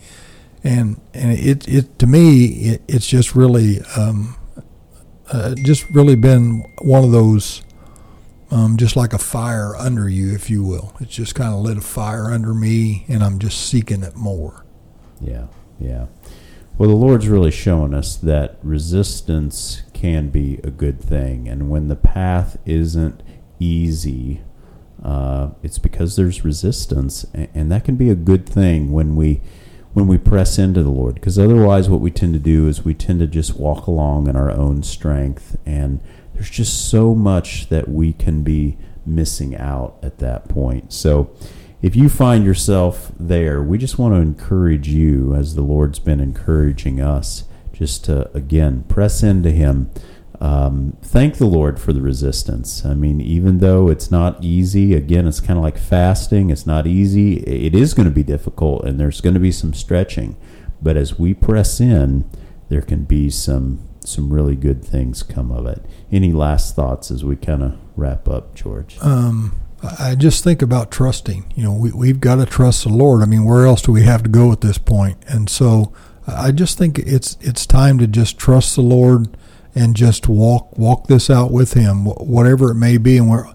And 0.62 1.00
and 1.14 1.32
it 1.32 1.66
it 1.66 1.98
to 2.00 2.06
me 2.06 2.44
it, 2.44 2.82
it's 2.86 3.06
just 3.06 3.34
really 3.34 3.80
um, 3.96 4.36
uh, 5.32 5.54
just 5.54 5.88
really 5.90 6.16
been 6.16 6.70
one 6.82 7.02
of 7.02 7.10
those. 7.10 7.62
Um, 8.50 8.78
just 8.78 8.96
like 8.96 9.12
a 9.12 9.18
fire 9.18 9.76
under 9.76 10.08
you, 10.08 10.34
if 10.34 10.48
you 10.48 10.64
will. 10.64 10.96
It's 11.00 11.14
just 11.14 11.34
kind 11.34 11.52
of 11.52 11.60
lit 11.60 11.76
a 11.76 11.82
fire 11.82 12.30
under 12.30 12.54
me, 12.54 13.04
and 13.06 13.22
I'm 13.22 13.38
just 13.38 13.68
seeking 13.68 14.02
it 14.02 14.16
more. 14.16 14.64
Yeah, 15.20 15.48
yeah. 15.78 16.06
Well, 16.78 16.88
the 16.88 16.96
Lord's 16.96 17.28
really 17.28 17.50
showing 17.50 17.92
us 17.92 18.16
that 18.16 18.56
resistance 18.62 19.82
can 19.98 20.28
be 20.28 20.60
a 20.62 20.70
good 20.70 21.00
thing. 21.00 21.48
And 21.48 21.68
when 21.68 21.88
the 21.88 21.96
path 21.96 22.56
isn't 22.64 23.20
easy, 23.58 24.42
uh, 25.02 25.50
it's 25.60 25.78
because 25.80 26.14
there's 26.14 26.44
resistance, 26.44 27.26
and, 27.34 27.48
and, 27.52 27.72
that 27.72 27.84
can 27.84 27.96
be 27.96 28.08
a 28.08 28.14
good 28.14 28.48
thing 28.48 28.92
when 28.92 29.16
we 29.16 29.40
when 29.92 30.06
we 30.06 30.18
press 30.18 30.58
into 30.58 30.84
the 30.84 30.90
Lord. 30.90 31.16
Because 31.16 31.38
otherwise, 31.38 31.88
what 31.88 32.00
we 32.00 32.12
tend 32.12 32.32
to 32.34 32.38
do 32.38 32.68
is 32.68 32.84
we 32.84 32.94
tend 32.94 33.18
to 33.20 33.26
just 33.26 33.56
walk 33.56 33.86
along 33.86 34.28
in 34.28 34.36
our 34.36 34.50
own 34.50 34.84
strength, 34.84 35.56
and 35.66 36.00
there's 36.34 36.50
just 36.50 36.88
so 36.88 37.14
much 37.14 37.68
that 37.68 37.88
we 37.88 38.12
can 38.12 38.42
be 38.42 38.76
missing 39.04 39.56
out 39.56 39.98
at 40.02 40.18
that 40.18 40.48
point. 40.48 40.92
So. 40.92 41.34
If 41.80 41.94
you 41.94 42.08
find 42.08 42.44
yourself 42.44 43.12
there, 43.20 43.62
we 43.62 43.78
just 43.78 44.00
want 44.00 44.12
to 44.12 44.20
encourage 44.20 44.88
you, 44.88 45.32
as 45.36 45.54
the 45.54 45.62
Lord's 45.62 46.00
been 46.00 46.18
encouraging 46.18 47.00
us, 47.00 47.44
just 47.78 48.04
to 48.06 48.28
again 48.36 48.82
press 48.88 49.22
into 49.22 49.52
Him. 49.52 49.90
Um, 50.40 50.96
thank 51.02 51.36
the 51.36 51.46
Lord 51.46 51.80
for 51.80 51.92
the 51.92 52.02
resistance. 52.02 52.84
I 52.84 52.94
mean, 52.94 53.20
even 53.20 53.58
though 53.58 53.88
it's 53.88 54.10
not 54.10 54.42
easy, 54.42 54.94
again, 54.94 55.26
it's 55.26 55.40
kind 55.40 55.58
of 55.58 55.62
like 55.62 55.78
fasting. 55.78 56.50
It's 56.50 56.66
not 56.66 56.86
easy. 56.86 57.38
It 57.38 57.74
is 57.74 57.94
going 57.94 58.08
to 58.08 58.14
be 58.14 58.22
difficult, 58.24 58.84
and 58.84 58.98
there's 58.98 59.20
going 59.20 59.34
to 59.34 59.40
be 59.40 59.52
some 59.52 59.74
stretching. 59.74 60.36
But 60.82 60.96
as 60.96 61.18
we 61.18 61.34
press 61.34 61.80
in, 61.80 62.28
there 62.68 62.82
can 62.82 63.04
be 63.04 63.30
some 63.30 63.84
some 64.04 64.32
really 64.32 64.56
good 64.56 64.84
things 64.84 65.22
come 65.22 65.52
of 65.52 65.66
it. 65.66 65.84
Any 66.10 66.32
last 66.32 66.74
thoughts 66.74 67.10
as 67.10 67.24
we 67.24 67.36
kind 67.36 67.62
of 67.62 67.78
wrap 67.94 68.26
up, 68.26 68.54
George? 68.54 68.98
Um, 69.02 69.60
I 70.00 70.14
just 70.14 70.42
think 70.42 70.62
about 70.62 70.90
trusting. 70.90 71.52
You 71.54 71.64
know, 71.64 71.74
we, 71.74 71.92
we've 71.92 72.20
got 72.20 72.36
to 72.36 72.46
trust 72.46 72.84
the 72.84 72.90
Lord. 72.90 73.22
I 73.22 73.26
mean, 73.26 73.44
where 73.44 73.66
else 73.66 73.82
do 73.82 73.92
we 73.92 74.02
have 74.04 74.22
to 74.22 74.28
go 74.28 74.50
at 74.50 74.62
this 74.62 74.78
point? 74.78 75.18
And 75.28 75.50
so 75.50 75.92
I 76.28 76.52
just 76.52 76.78
think 76.78 76.98
it's 76.98 77.36
it's 77.40 77.66
time 77.66 77.98
to 77.98 78.06
just 78.06 78.38
trust 78.38 78.76
the 78.76 78.82
Lord 78.82 79.36
and 79.74 79.96
just 79.96 80.28
walk 80.28 80.76
walk 80.76 81.06
this 81.06 81.30
out 81.30 81.50
with 81.50 81.72
Him, 81.74 82.04
whatever 82.04 82.70
it 82.70 82.74
may 82.74 82.98
be. 82.98 83.16
And 83.16 83.30
we're 83.30 83.52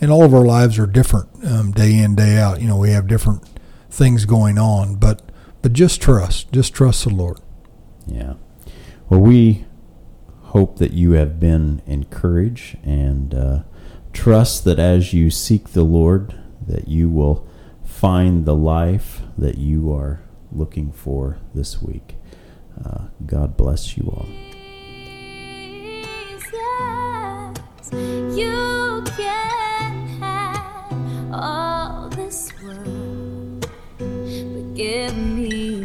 and 0.00 0.10
all 0.10 0.24
of 0.24 0.34
our 0.34 0.44
lives 0.44 0.78
are 0.78 0.86
different 0.86 1.28
um, 1.44 1.72
day 1.72 1.96
in 1.98 2.14
day 2.14 2.38
out. 2.38 2.60
You 2.60 2.68
know, 2.68 2.78
we 2.78 2.90
have 2.90 3.06
different 3.06 3.48
things 3.90 4.24
going 4.24 4.58
on, 4.58 4.96
but 4.96 5.22
but 5.62 5.72
just 5.72 6.00
trust, 6.00 6.52
just 6.52 6.74
trust 6.74 7.04
the 7.04 7.10
Lord. 7.10 7.40
Yeah. 8.06 8.34
Well, 9.08 9.20
we 9.20 9.64
hope 10.42 10.78
that 10.78 10.92
you 10.92 11.12
have 11.12 11.40
been 11.40 11.82
encouraged 11.86 12.76
and 12.84 13.34
uh, 13.34 13.62
trust 14.12 14.64
that 14.64 14.78
as 14.78 15.12
you 15.12 15.30
seek 15.30 15.70
the 15.70 15.84
Lord, 15.84 16.34
that 16.66 16.88
you 16.88 17.08
will 17.08 17.46
find 17.84 18.44
the 18.44 18.54
life 18.54 19.22
that 19.36 19.58
you 19.58 19.92
are 19.92 20.23
looking 20.54 20.92
for 20.92 21.38
this 21.54 21.82
week. 21.82 22.16
Uh, 22.84 23.04
God 23.26 23.56
bless 23.56 23.96
you 23.96 24.04
all. 24.04 24.28
You 28.36 29.04
can 29.16 30.08
have 30.20 31.32
all 31.32 32.08
this 32.08 32.52
world, 32.62 33.70
me 35.36 35.84